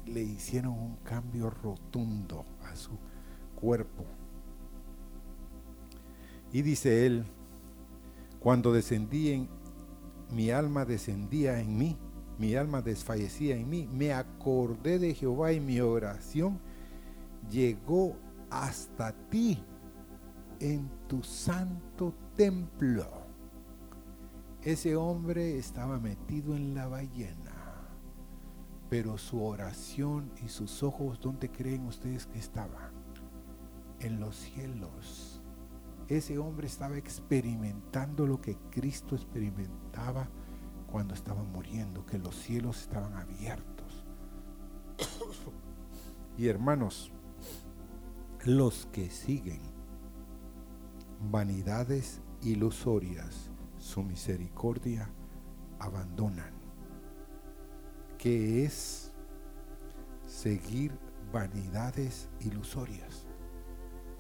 [0.05, 2.97] le hicieron un cambio rotundo a su
[3.55, 4.05] cuerpo.
[6.51, 7.25] Y dice él,
[8.39, 9.49] cuando descendí en
[10.31, 11.97] mi alma descendía en mí,
[12.37, 16.59] mi alma desfallecía en mí, me acordé de Jehová y mi oración
[17.49, 18.15] llegó
[18.49, 19.63] hasta ti
[20.59, 23.25] en tu santo templo.
[24.61, 27.87] Ese hombre estaba metido en la ballena,
[28.89, 32.91] pero su oración y sus ojos, ¿dónde creen ustedes que estaban?
[33.99, 35.41] En los cielos.
[36.07, 40.27] Ese hombre estaba experimentando lo que Cristo experimentaba
[40.95, 44.05] cuando estaba muriendo, que los cielos estaban abiertos.
[46.37, 47.11] y hermanos,
[48.45, 49.59] los que siguen
[51.29, 55.09] vanidades ilusorias, su misericordia
[55.79, 56.53] abandonan.
[58.17, 59.11] ¿Qué es
[60.25, 60.97] seguir
[61.33, 63.27] vanidades ilusorias?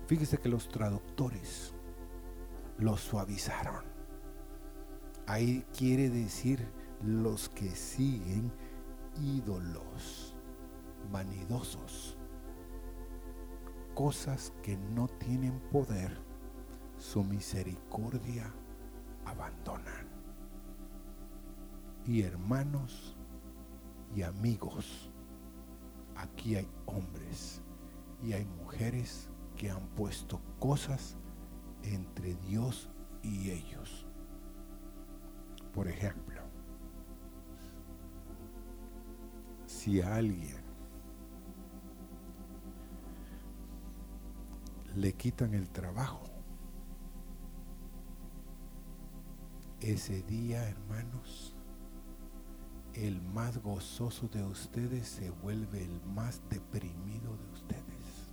[0.07, 1.73] Fíjese que los traductores
[2.77, 3.94] lo suavizaron.
[5.27, 6.67] Ahí quiere decir
[7.01, 8.51] los que siguen
[9.19, 10.35] ídolos
[11.11, 12.17] vanidosos,
[13.93, 16.15] cosas que no tienen poder,
[16.97, 18.53] su misericordia
[19.25, 20.07] abandonan.
[22.05, 23.15] Y hermanos
[24.15, 25.11] y amigos,
[26.15, 27.61] aquí hay hombres
[28.23, 31.17] y hay mujeres que han puesto cosas
[31.83, 32.89] entre Dios
[33.23, 34.04] y ellos.
[35.75, 36.41] Por ejemplo,
[39.65, 40.63] si a alguien
[44.95, 46.23] le quitan el trabajo,
[49.81, 51.53] ese día, hermanos,
[52.93, 58.31] el más gozoso de ustedes se vuelve el más deprimido de ustedes.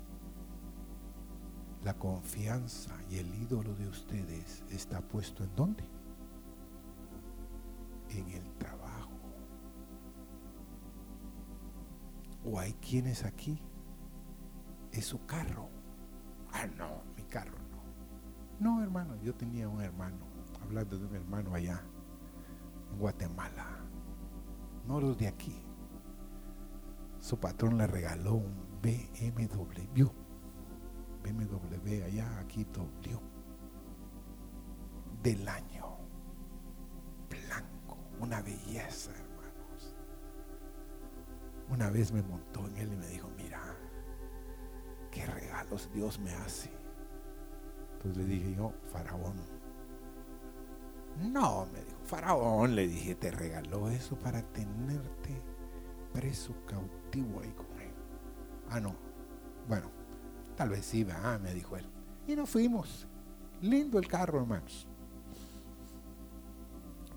[1.82, 6.01] La confianza y el ídolo de ustedes está puesto en dónde?
[8.14, 9.10] En el trabajo.
[12.44, 13.62] O hay quienes aquí
[14.90, 15.68] es su carro.
[16.52, 17.82] Ah, no, mi carro no.
[18.60, 20.26] No, hermano, yo tenía un hermano,
[20.62, 21.82] hablando de un hermano allá,
[22.90, 23.66] en Guatemala.
[24.86, 25.56] No los de aquí.
[27.20, 30.10] Su patrón le regaló un BMW
[31.22, 33.22] BMW allá, aquí dobló.
[35.22, 35.91] Del año.
[38.22, 39.94] Una belleza, hermanos.
[41.68, 43.60] Una vez me montó en él y me dijo, mira,
[45.10, 46.70] qué regalos Dios me hace.
[47.92, 49.34] Entonces le dije yo, faraón.
[51.30, 55.42] No, me dijo, faraón, le dije, te regaló eso para tenerte
[56.14, 57.92] preso, cautivo ahí con él.
[58.70, 58.94] Ah, no.
[59.68, 59.90] Bueno,
[60.56, 61.86] Tal vez sí, ah, me dijo él.
[62.26, 63.06] Y nos fuimos.
[63.60, 64.86] Lindo el carro, hermanos.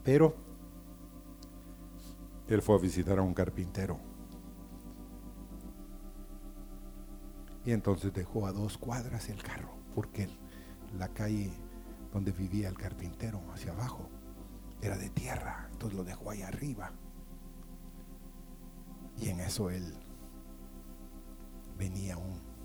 [0.04, 0.36] Pero
[2.48, 4.00] él fue a visitar a un carpintero.
[7.66, 10.30] Y entonces dejó a dos cuadras el carro, porque
[10.98, 11.52] la calle
[12.14, 14.10] donde vivía el carpintero, hacia abajo,
[14.82, 15.68] era de tierra.
[15.72, 16.92] Entonces lo dejó ahí arriba.
[19.18, 19.94] Y en eso él
[21.78, 22.56] venía un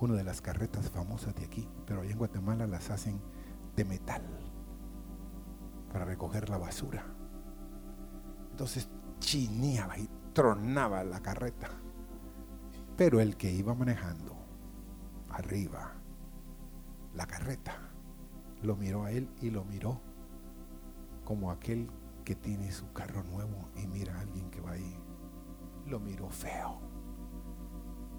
[0.00, 3.20] una de las carretas famosas de aquí, pero allá en Guatemala las hacen
[3.74, 4.22] de metal
[5.92, 7.17] para recoger la basura.
[8.58, 8.88] Entonces
[9.20, 11.70] chineaba y tronaba la carreta.
[12.96, 14.36] Pero el que iba manejando
[15.30, 15.92] arriba
[17.14, 17.78] la carreta
[18.62, 20.00] lo miró a él y lo miró
[21.24, 21.88] como aquel
[22.24, 24.98] que tiene su carro nuevo y mira a alguien que va ahí.
[25.86, 26.80] Lo miró feo.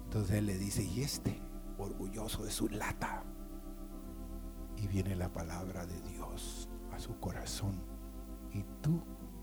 [0.04, 1.38] Entonces él le dice, ¿y este?
[1.76, 3.24] orgulloso de su lata.
[4.78, 7.78] Y viene la palabra de Dios a su corazón.
[8.54, 9.02] Y tú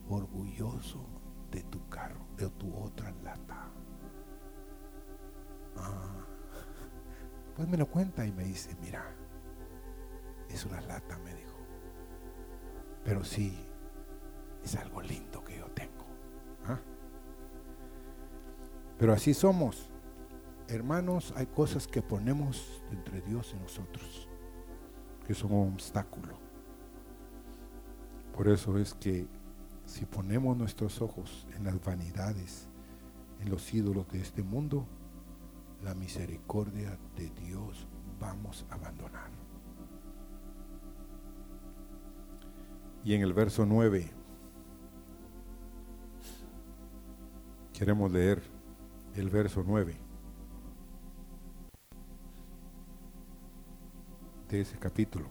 [0.09, 1.05] orgulloso
[1.51, 3.69] de tu carro, de tu otra lata.
[5.77, 6.25] Ah,
[7.55, 9.03] pues me lo cuenta y me dice, mira,
[10.49, 11.57] es una lata, me dijo.
[13.03, 13.57] Pero sí,
[14.63, 16.05] es algo lindo que yo tengo.
[16.65, 16.79] ¿ah?
[18.97, 19.89] Pero así somos.
[20.67, 24.27] Hermanos, hay cosas que ponemos entre Dios y nosotros,
[25.25, 26.37] que son un obstáculo.
[28.35, 29.27] Por eso es que
[29.87, 32.67] si ponemos nuestros ojos en las vanidades,
[33.39, 34.85] en los ídolos de este mundo,
[35.81, 37.87] la misericordia de Dios
[38.19, 39.31] vamos a abandonar.
[43.05, 44.11] Y en el verso 9
[47.71, 48.43] queremos leer
[49.15, 49.97] el verso 9
[54.49, 55.27] de ese capítulo.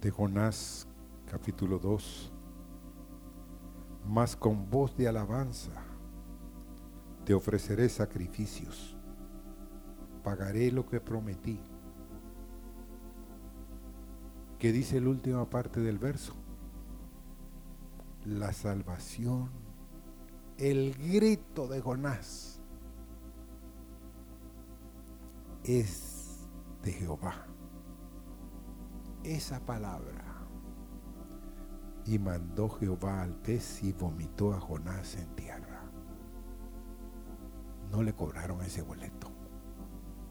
[0.00, 0.86] De Jonás
[1.30, 2.32] capítulo 2.
[4.06, 5.72] Mas con voz de alabanza
[7.24, 8.96] te ofreceré sacrificios,
[10.22, 11.58] pagaré lo que prometí.
[14.58, 16.34] ¿Qué dice la última parte del verso?
[18.24, 19.50] La salvación,
[20.58, 22.60] el grito de Jonás
[25.64, 26.46] es
[26.82, 27.46] de Jehová.
[29.22, 30.23] Esa palabra.
[32.06, 35.74] Y mandó Jehová al pez y vomitó a Jonás en tierra
[37.94, 39.30] no le cobraron ese boleto.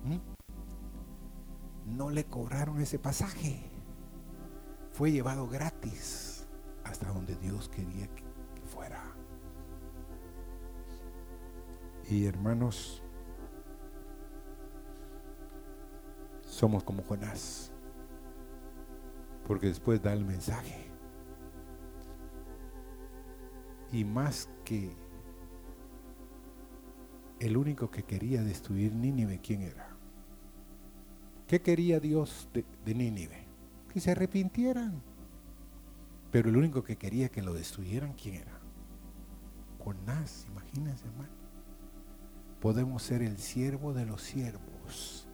[0.04, 1.96] ¿Mm?
[1.96, 3.64] No le cobraron ese pasaje.
[4.92, 6.46] Fue llevado gratis
[6.84, 8.24] hasta donde Dios quería que
[8.66, 9.02] fuera.
[12.10, 13.02] Y hermanos,
[16.46, 17.72] somos como Jonás,
[19.48, 20.93] porque después da el mensaje.
[23.94, 24.92] Y más que
[27.40, 29.88] el único que quería destruir Nínive, ¿quién era?
[31.48, 33.46] ¿Qué quería Dios de, Nínive?
[33.94, 35.04] Que se arrepintieran.
[36.32, 38.60] Pero el único que quería que lo destruyeran, ¿quién era?
[39.78, 41.34] Jonás, imagínense, hermano.
[42.60, 45.28] Podemos ser el siervo de los siervos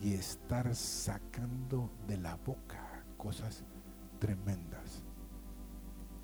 [0.00, 3.64] y estar sacando de la boca cosas
[4.20, 5.02] tremendas.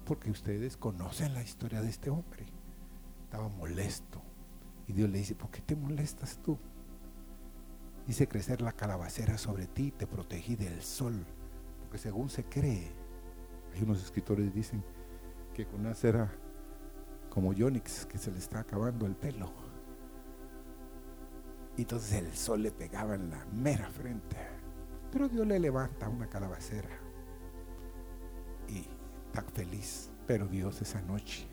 [0.06, 2.46] Porque ustedes conocen la historia de este hombre.
[3.24, 4.22] Estaba molesto,
[4.86, 6.56] y Dios le dice, ¿por qué te molestas tú?
[8.06, 11.26] Hice crecer la calabacera sobre ti, te protegí del sol.
[11.80, 12.92] Porque según se cree,
[13.74, 14.84] hay unos escritores que dicen
[15.52, 16.32] que Jonás era
[17.28, 19.52] como Yonix, que se le está acabando el pelo.
[21.76, 24.36] Y entonces el sol le pegaba en la mera frente.
[25.10, 27.05] Pero Dios le levanta una calabacera
[29.42, 30.10] feliz.
[30.26, 31.46] Pero Dios esa noche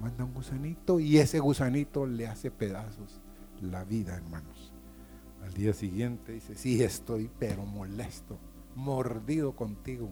[0.00, 3.20] manda un gusanito y ese gusanito le hace pedazos
[3.60, 4.72] la vida, hermanos.
[5.42, 8.38] Al día siguiente dice, sí estoy, pero molesto,
[8.74, 10.10] mordido contigo.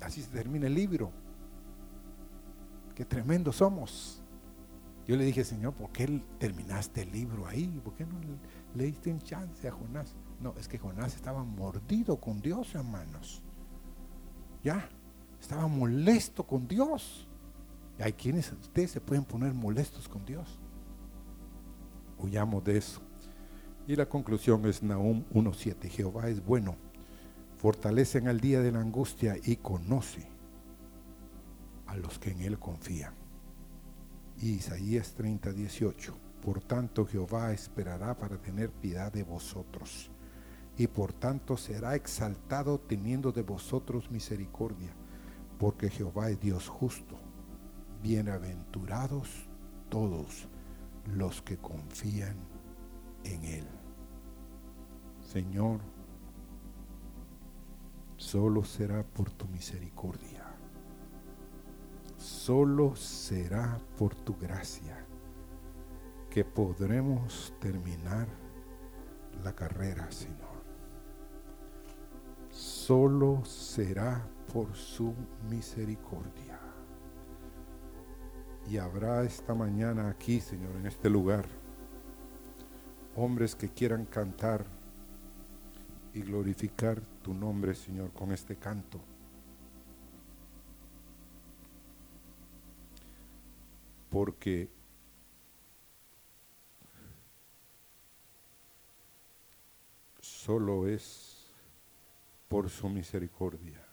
[0.00, 1.12] Así se termina el libro.
[2.94, 4.22] Qué tremendo somos.
[5.06, 7.80] Yo le dije, Señor, ¿por qué terminaste el libro ahí?
[7.82, 8.18] ¿Por qué no
[8.74, 10.14] le diste un chance a Jonás?
[10.40, 13.42] No, es que Jonás estaba mordido con Dios, hermanos.
[14.62, 14.88] Ya,
[15.40, 17.26] estaba molesto con Dios.
[17.98, 20.58] Y hay quienes ustedes se pueden poner molestos con Dios.
[22.18, 23.00] Huyamos de eso.
[23.86, 25.88] Y la conclusión es Nahum 1.7.
[25.88, 26.76] Jehová es bueno,
[27.58, 30.28] fortalece en el día de la angustia y conoce
[31.86, 33.14] a los que en él confían.
[34.40, 36.14] Y Isaías 30.18.
[36.42, 40.10] Por tanto Jehová esperará para tener piedad de vosotros.
[40.80, 44.88] Y por tanto será exaltado teniendo de vosotros misericordia
[45.58, 47.18] porque Jehová es Dios justo.
[48.02, 49.46] Bienaventurados
[49.90, 50.48] todos
[51.04, 52.34] los que confían
[53.24, 53.66] en Él.
[55.20, 55.80] Señor,
[58.16, 60.46] solo será por tu misericordia.
[62.16, 65.04] Solo será por tu gracia
[66.30, 68.26] que podremos terminar
[69.44, 70.49] la carrera, Señor.
[72.90, 74.20] Solo será
[74.52, 75.14] por su
[75.48, 76.58] misericordia.
[78.68, 81.46] Y habrá esta mañana aquí, Señor, en este lugar,
[83.14, 84.64] hombres que quieran cantar
[86.14, 89.00] y glorificar tu nombre, Señor, con este canto.
[94.10, 94.68] Porque
[100.18, 101.29] solo es
[102.50, 103.90] por su misericordia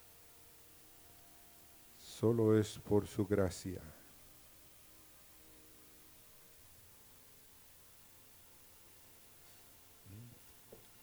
[2.18, 3.80] solo es por su gracia.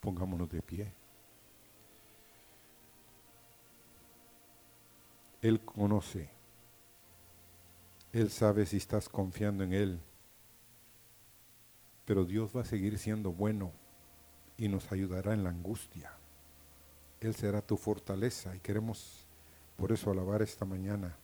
[0.01, 0.91] Pongámonos de pie.
[5.41, 6.29] Él conoce.
[8.11, 10.01] Él sabe si estás confiando en Él.
[12.03, 13.71] Pero Dios va a seguir siendo bueno
[14.57, 16.11] y nos ayudará en la angustia.
[17.25, 19.25] Él será tu fortaleza y queremos
[19.77, 21.17] por eso alabar esta mañana,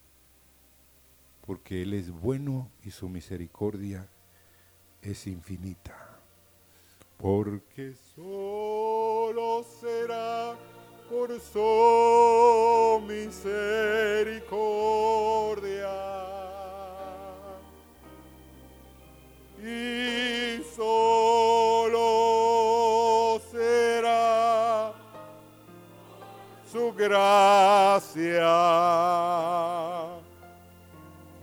[1.46, 4.08] porque Él es bueno y su misericordia
[5.02, 6.20] es infinita.
[7.18, 10.56] Porque solo será
[11.08, 14.42] por su misericordia.
[27.12, 28.56] Gracia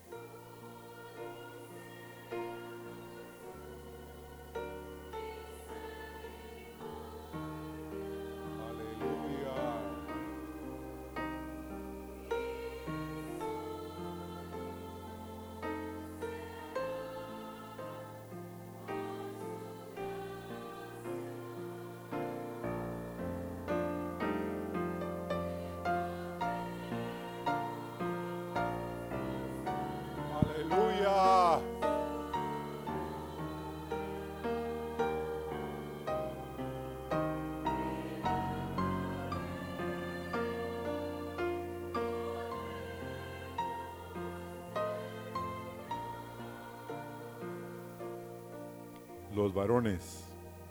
[49.46, 50.24] Los varones,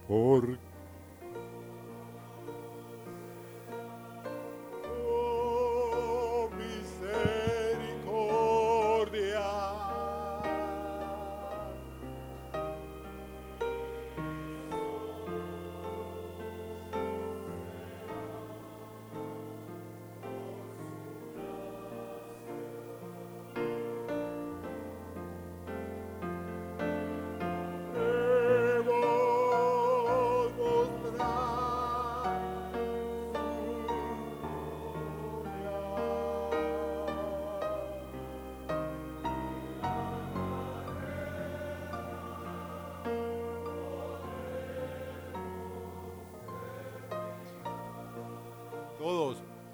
[0.08, 0.58] por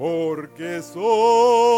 [0.01, 1.69] porque solo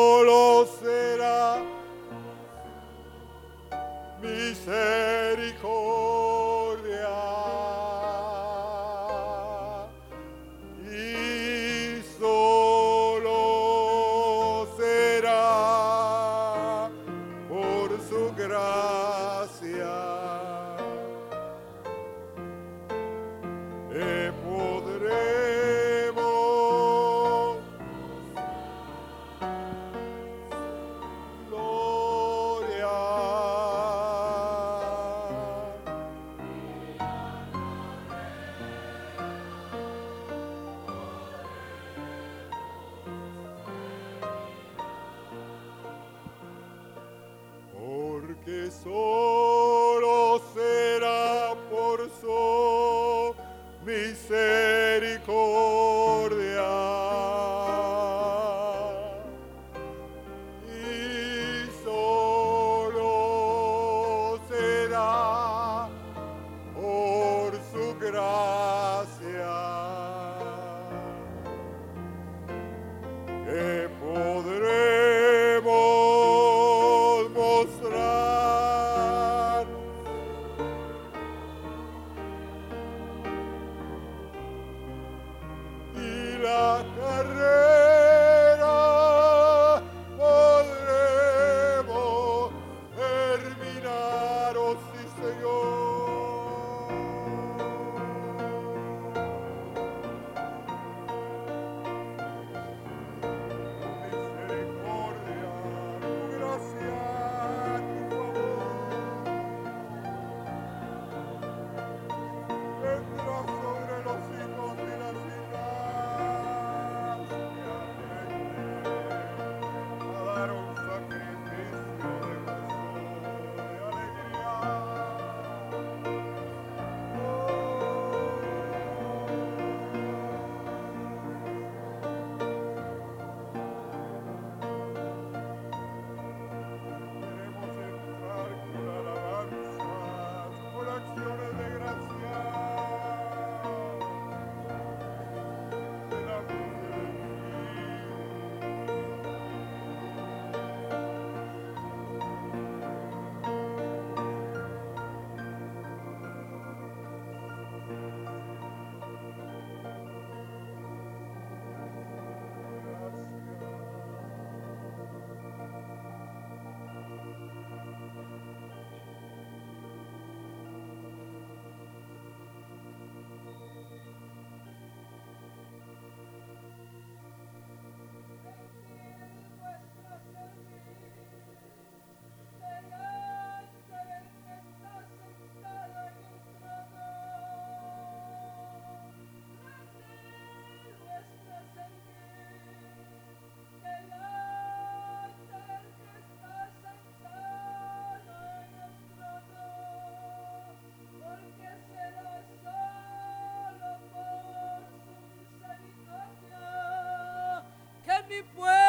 [208.33, 208.82] mi pueblo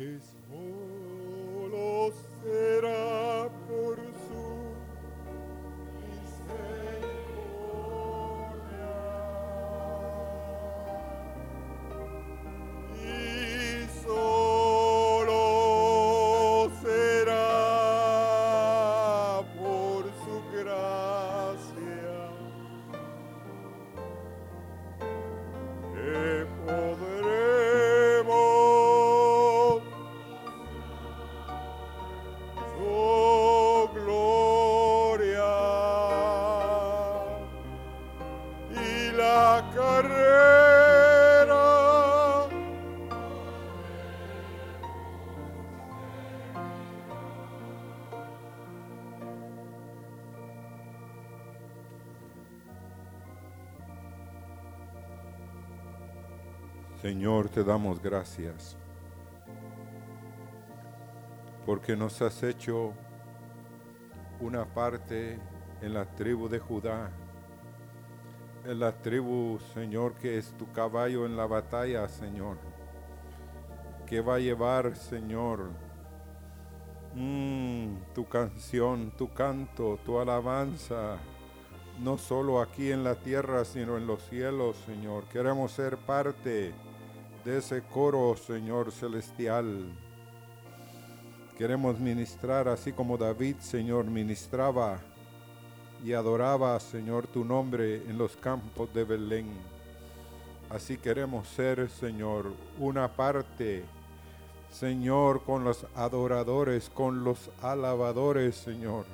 [0.00, 0.18] porque
[0.48, 0.89] solo
[57.10, 58.76] Señor, te damos gracias
[61.66, 62.92] porque nos has hecho
[64.38, 65.36] una parte
[65.82, 67.10] en la tribu de Judá,
[68.64, 72.58] en la tribu, Señor, que es tu caballo en la batalla, Señor,
[74.06, 75.72] que va a llevar, Señor,
[77.16, 81.16] mm, tu canción, tu canto, tu alabanza,
[81.98, 85.24] no solo aquí en la tierra, sino en los cielos, Señor.
[85.24, 86.72] Queremos ser parte
[87.44, 89.84] de ese coro, Señor celestial.
[91.56, 95.00] Queremos ministrar así como David, Señor, ministraba
[96.04, 99.46] y adoraba, Señor, tu nombre en los campos de Belén.
[100.70, 103.84] Así queremos ser, Señor, una parte,
[104.70, 109.04] Señor, con los adoradores, con los alabadores, Señor.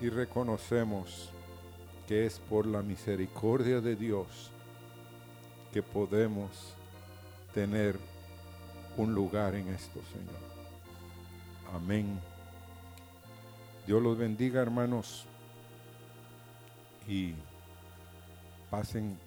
[0.00, 1.30] Y reconocemos
[2.08, 4.52] que es por la misericordia de Dios
[5.72, 6.74] que podemos
[7.54, 7.98] tener
[8.96, 10.42] un lugar en esto, Señor.
[11.74, 12.20] Amén.
[13.86, 15.24] Dios los bendiga, hermanos,
[17.08, 17.34] y
[18.70, 19.18] pasen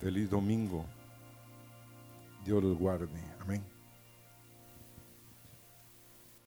[0.00, 0.84] feliz domingo.
[2.44, 3.08] Dios los guarde.
[3.40, 3.77] Amén.